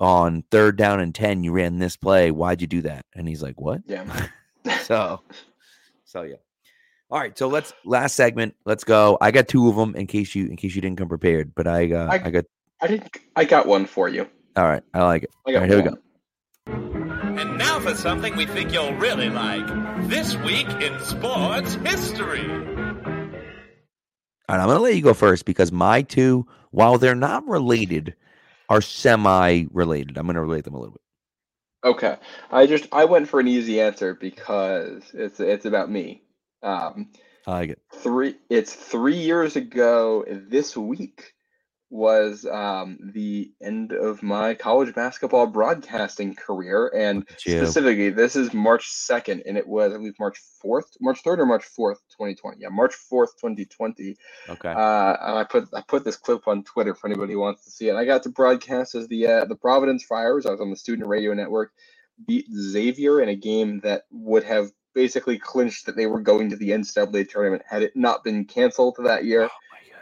[0.00, 2.30] on third down and 10, you ran this play.
[2.30, 3.04] Why'd you do that?
[3.14, 3.82] And he's like, what?
[3.86, 4.28] Yeah.
[4.82, 5.20] so,
[6.04, 6.36] so yeah.
[7.10, 7.36] All right.
[7.36, 8.54] So let's last segment.
[8.66, 9.16] Let's go.
[9.20, 11.66] I got two of them in case you in case you didn't come prepared, but
[11.66, 12.44] I uh, I, I got
[12.82, 14.28] I didn't I got one for you.
[14.56, 14.82] All right.
[14.92, 15.30] I like it.
[15.46, 17.04] I got All right, here we go.
[17.88, 19.66] And now for something we think you'll really like.
[20.08, 22.46] This week in sports history.
[22.50, 27.48] All right, I'm going to let you go first because my two, while they're not
[27.48, 28.14] related,
[28.68, 30.18] are semi-related.
[30.18, 31.00] I'm going to relate them a little bit.
[31.82, 32.16] Okay,
[32.50, 36.22] I just I went for an easy answer because it's it's about me.
[36.62, 37.10] Um,
[37.46, 37.80] I like it.
[37.94, 38.34] Three.
[38.50, 41.32] It's three years ago this week
[41.90, 46.92] was um, the end of my college basketball broadcasting career.
[46.94, 51.38] And specifically, this is March 2nd, and it was, I believe, March 4th, March 3rd
[51.38, 52.58] or March 4th, 2020.
[52.60, 54.16] Yeah, March 4th, 2020.
[54.48, 54.68] Okay.
[54.68, 57.70] Uh, and I put I put this clip on Twitter for anybody who wants to
[57.70, 57.96] see it.
[57.96, 60.44] I got to broadcast as the uh, the Providence Friars.
[60.44, 61.72] I was on the Student Radio Network,
[62.26, 66.56] beat Xavier in a game that would have basically clinched that they were going to
[66.56, 69.48] the NCAA tournament had it not been canceled that year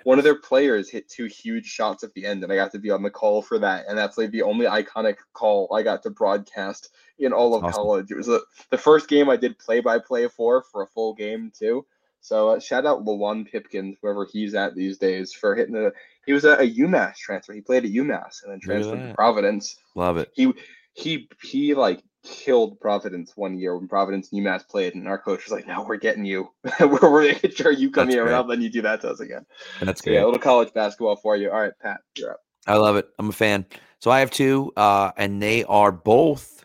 [0.07, 2.79] one of their players hit two huge shots at the end, and I got to
[2.79, 3.87] be on the call for that.
[3.89, 7.75] And that's like the only iconic call I got to broadcast in all of awesome.
[7.75, 8.13] college.
[8.13, 8.39] It was a,
[8.71, 11.85] the first game I did play by play for for a full game too.
[12.21, 15.93] So uh, shout out Luwane Pipkins, wherever he's at these days, for hitting the.
[16.25, 17.53] He was a, a UMass transfer.
[17.53, 19.77] He played at UMass and then transferred to Providence.
[19.97, 20.31] Love it.
[20.35, 20.53] He
[20.95, 25.45] he he like killed Providence one year when Providence and UMass played, and our coach
[25.45, 26.51] was like, "No, we're getting you.
[26.81, 29.21] we're, we're making sure you come That's here, and then you do that to us
[29.21, 29.47] again."
[29.81, 31.51] That's so, Yeah, a little college basketball for you.
[31.51, 32.41] All right, Pat, you're up.
[32.67, 33.09] I love it.
[33.19, 33.65] I'm a fan.
[34.01, 36.65] So I have two, uh, and they are both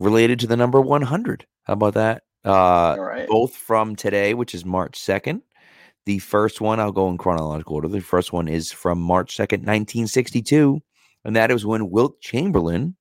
[0.00, 1.46] related to the number 100.
[1.64, 2.22] How about that?
[2.44, 3.28] Uh, All right.
[3.28, 5.42] Both from today, which is March 2nd.
[6.06, 7.88] The first one, I'll go in chronological order.
[7.88, 10.80] The first one is from March 2nd, 1962,
[11.24, 12.96] and that is when Wilt Chamberlain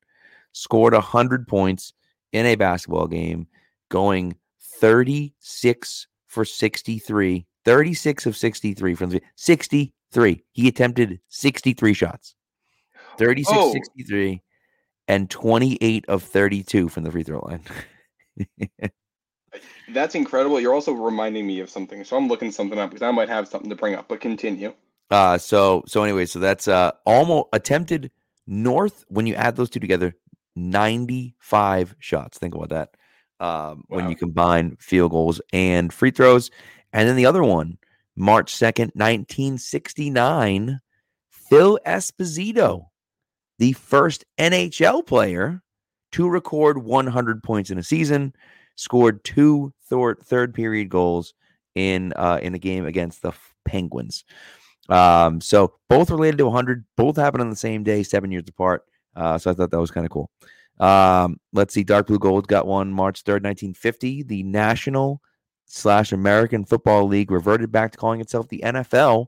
[0.54, 1.94] scored 100 points
[2.32, 3.48] in a basketball game,
[3.90, 7.46] going 36 for 63.
[7.66, 10.44] 36 of 63 from the 63.
[10.52, 12.36] He attempted 63 shots.
[13.18, 13.72] 36 oh.
[13.72, 14.42] 63
[15.08, 17.64] and 28 of 32 from the free throw line.
[19.90, 20.60] That's incredible.
[20.60, 22.04] You're also reminding me of something.
[22.04, 24.74] So I'm looking something up because I might have something to bring up, but continue.
[25.12, 28.10] Uh so so anyway, so that's uh almost attempted
[28.48, 30.16] north when you add those two together
[30.56, 32.38] 95 shots.
[32.38, 32.90] Think about that.
[33.40, 33.98] Um, wow.
[33.98, 36.50] when you combine field goals and free throws.
[36.94, 37.78] And then the other one,
[38.16, 40.80] March 2nd, 1969,
[41.30, 42.86] Phil Esposito,
[43.60, 45.62] the first NHL player
[46.14, 48.34] to record 100 points in a season,
[48.76, 51.34] scored two third, third period goals
[51.76, 53.34] in uh, in a game against the
[53.66, 54.24] Penguins.
[54.90, 58.84] Um, so both related to 100, both happened on the same day, seven years apart.
[59.16, 60.30] Uh, so I thought that was kind of cool.
[60.80, 64.24] Um, let's see, Dark Blue Gold got one March 3rd, 1950.
[64.24, 65.22] The National
[65.66, 69.28] slash American Football League reverted back to calling itself the NFL.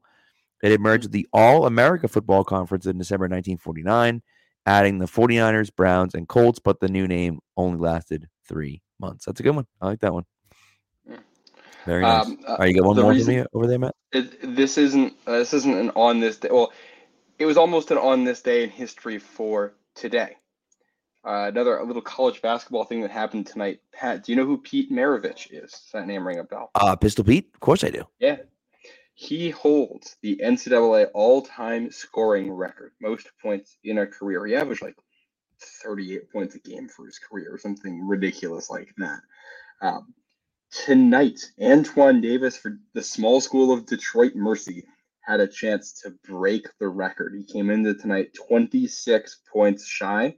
[0.64, 4.22] It emerged with the All America Football Conference in December 1949,
[4.66, 9.26] adding the 49ers, Browns, and Colts, but the new name only lasted three months.
[9.26, 9.68] That's a good one.
[9.82, 10.26] I like that one.
[11.86, 12.26] Very nice.
[12.26, 13.96] Um, uh, All right, you got one more reason, me over there, Matt?
[14.12, 16.50] It, this isn't uh, this isn't an on this day.
[16.52, 16.74] Well,
[17.38, 20.36] it was almost an on this day in history for today.
[21.26, 23.80] Uh, another little college basketball thing that happened tonight.
[23.92, 25.72] Pat, do you know who Pete Maravich is?
[25.72, 26.70] Does that name ring a bell?
[26.76, 27.50] Uh, Pistol Pete?
[27.54, 28.04] Of course I do.
[28.20, 28.38] Yeah.
[29.16, 34.46] He holds the NCAA all time scoring record, most points in a career.
[34.46, 34.96] He averaged like
[35.60, 39.20] 38 points a game for his career, or something ridiculous like that.
[39.82, 40.14] Um,
[40.70, 44.86] tonight, Antoine Davis for the small school of Detroit Mercy
[45.26, 47.34] had a chance to break the record.
[47.36, 50.36] He came into tonight 26 points shy.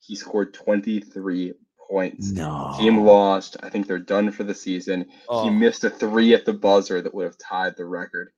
[0.00, 1.54] He scored 23
[1.88, 2.30] points.
[2.30, 2.74] No.
[2.78, 3.56] Team lost.
[3.62, 5.06] I think they're done for the season.
[5.28, 5.44] Oh.
[5.44, 8.30] He missed a three at the buzzer that would have tied the record.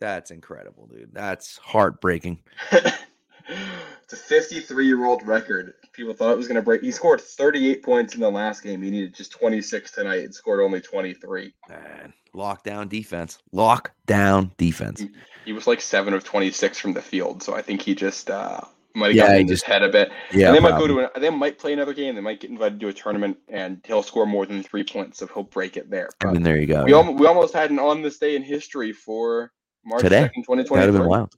[0.00, 1.14] That's incredible, dude.
[1.14, 2.40] That's heartbreaking.
[2.72, 5.74] it's a 53 year old record.
[5.96, 6.82] People thought it was going to break.
[6.82, 8.82] He scored 38 points in the last game.
[8.82, 11.54] He needed just 26 tonight and scored only 23.
[11.70, 13.38] Man, lockdown defense.
[13.54, 15.00] Lockdown defense.
[15.00, 15.10] He,
[15.46, 17.42] he, was like seven of 26 from the field.
[17.42, 18.60] So I think he just uh,
[18.94, 20.10] might have yeah, gotten in his head a bit.
[20.32, 21.16] Yeah, and they might go to.
[21.16, 22.14] A, they might play another game.
[22.14, 25.18] They might get invited to a tournament, and he'll score more than three points.
[25.18, 26.10] So he'll break it there.
[26.20, 26.84] But I mean, there you go.
[26.84, 29.50] We, al- we almost had an on this day in history for
[29.86, 30.22] March Today?
[30.24, 30.64] 2nd, 2020.
[30.66, 31.34] That would have been wild.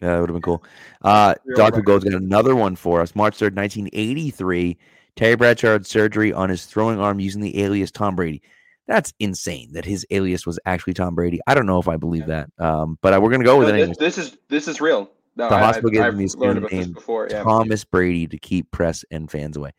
[0.00, 0.64] Yeah, that would have been cool.
[1.02, 1.80] Uh, Dr.
[1.80, 3.14] Gold's got another one for us.
[3.14, 4.76] March 3rd, 1983.
[5.16, 8.42] Terry Bradshaw had surgery on his throwing arm using the alias Tom Brady.
[8.86, 11.40] That's insane that his alias was actually Tom Brady.
[11.46, 13.88] I don't know if I believe that, um, but we're going to go with it.
[13.88, 15.10] This, this, is this is real.
[15.36, 17.42] No, the I, hospital gave him his name before, yeah.
[17.42, 19.72] Thomas Brady to keep press and fans away.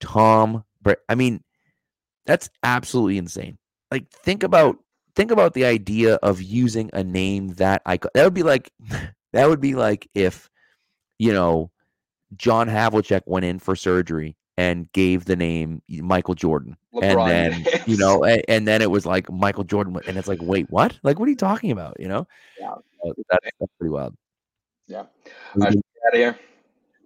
[0.00, 1.42] Tom, Bra- I mean,
[2.26, 3.56] that's absolutely insane.
[3.90, 4.78] Like, think about
[5.14, 8.70] think about the idea of using a name that I could that would be like
[9.34, 10.48] that would be like if
[11.18, 11.70] you know
[12.36, 17.82] John Havlicek went in for surgery and gave the name Michael Jordan, LeBron and then
[17.86, 20.96] you know, and, and, then it was like Michael Jordan, and it's like, wait, what?
[21.02, 21.96] Like, what are you talking about?
[21.98, 22.26] You know,
[22.58, 22.74] yeah,
[23.04, 24.14] that's, that's pretty wild.
[24.86, 25.04] Yeah,
[25.56, 26.38] right, out of here.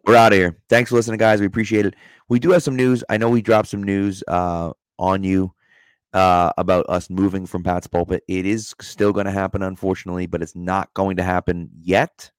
[0.05, 0.59] We're out of here.
[0.69, 1.41] Thanks for listening, guys.
[1.41, 1.95] We appreciate it.
[2.29, 3.03] We do have some news.
[3.09, 5.53] I know we dropped some news uh, on you
[6.13, 8.23] uh, about us moving from Pat's pulpit.
[8.29, 12.31] It is still going to happen, unfortunately, but it's not going to happen yet.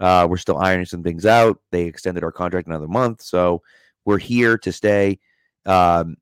[0.00, 1.60] Uh, we're still ironing some things out.
[1.72, 3.62] They extended our contract another month, so
[4.04, 5.18] we're here to stay.
[5.66, 6.16] Um,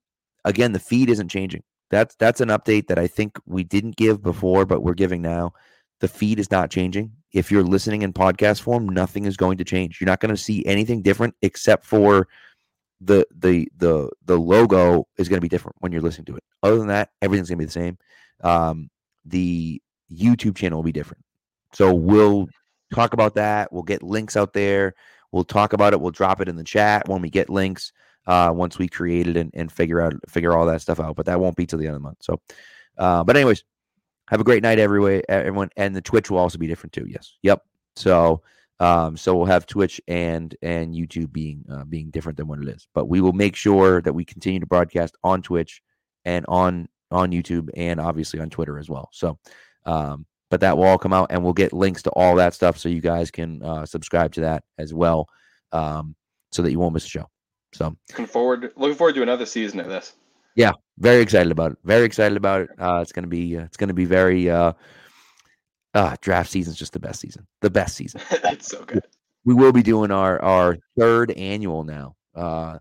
[0.44, 1.62] again, the feed isn't changing.
[1.90, 5.52] That's that's an update that I think we didn't give before, but we're giving now.
[6.00, 7.12] The feed is not changing.
[7.32, 10.00] If you're listening in podcast form, nothing is going to change.
[10.00, 12.28] You're not going to see anything different except for
[13.00, 16.44] the the the the logo is going to be different when you're listening to it.
[16.62, 17.98] Other than that, everything's going to be the same.
[18.42, 18.90] Um,
[19.24, 21.24] the YouTube channel will be different.
[21.72, 22.48] So we'll
[22.94, 23.72] talk about that.
[23.72, 24.94] We'll get links out there.
[25.32, 26.00] We'll talk about it.
[26.00, 27.92] We'll drop it in the chat when we get links.
[28.26, 31.14] Uh, once we create it and, and figure out figure all that stuff out.
[31.14, 32.18] But that won't be till the end of the month.
[32.22, 32.40] So
[32.98, 33.64] Uh, but anyways,
[34.28, 35.22] have a great night, everyone.
[35.28, 37.06] Everyone, and the Twitch will also be different too.
[37.08, 37.34] Yes.
[37.42, 37.62] Yep.
[37.94, 38.42] So,
[38.78, 42.68] um, so we'll have Twitch and and YouTube being uh, being different than what it
[42.68, 42.86] is.
[42.94, 45.82] But we will make sure that we continue to broadcast on Twitch
[46.24, 49.08] and on on YouTube and obviously on Twitter as well.
[49.12, 49.38] So,
[49.86, 52.76] um, but that will all come out and we'll get links to all that stuff
[52.76, 55.28] so you guys can uh, subscribe to that as well,
[55.72, 56.14] um,
[56.52, 57.28] so that you won't miss a show.
[57.72, 60.14] So looking forward, looking forward to another season of this.
[60.54, 61.78] Yeah, very excited about it.
[61.84, 62.70] Very excited about it.
[62.78, 64.72] Uh, it's gonna be uh, it's gonna be very uh,
[65.96, 68.20] uh draft season's just the best season, the best season.
[68.42, 69.04] That's so good.
[69.44, 72.78] We will be doing our our third annual now, uh,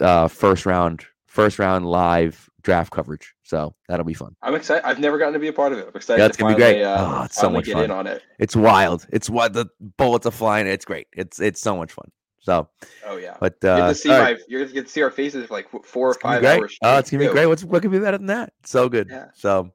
[0.00, 3.34] uh, first round first round live draft coverage.
[3.42, 4.36] So that'll be fun.
[4.42, 4.84] I'm excited.
[4.84, 5.86] I've never gotten to be a part of it.
[5.88, 6.20] I'm excited.
[6.20, 6.84] That's gonna finally, be great.
[6.84, 7.84] Uh, oh, it's so much get fun.
[7.84, 8.22] in on it.
[8.38, 9.06] It's wild.
[9.12, 10.66] It's what the bullets are flying.
[10.66, 11.06] It's great.
[11.12, 12.10] It's it's so much fun.
[12.40, 12.68] So,
[13.06, 13.36] oh yeah.
[13.40, 14.38] But uh, you get to see my, right.
[14.46, 16.76] you're gonna get to see our faces for like four or five hours.
[16.82, 17.46] Oh, it's gonna be great.
[17.46, 18.52] What's what could be better than that?
[18.64, 19.08] So good.
[19.10, 19.26] Yeah.
[19.34, 19.72] So,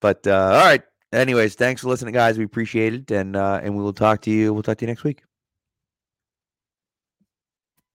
[0.00, 0.82] but uh, all right.
[1.12, 2.38] Anyways, thanks for listening, guys.
[2.38, 4.52] We appreciate it, and uh, and we will talk to you.
[4.54, 5.22] We'll talk to you next week.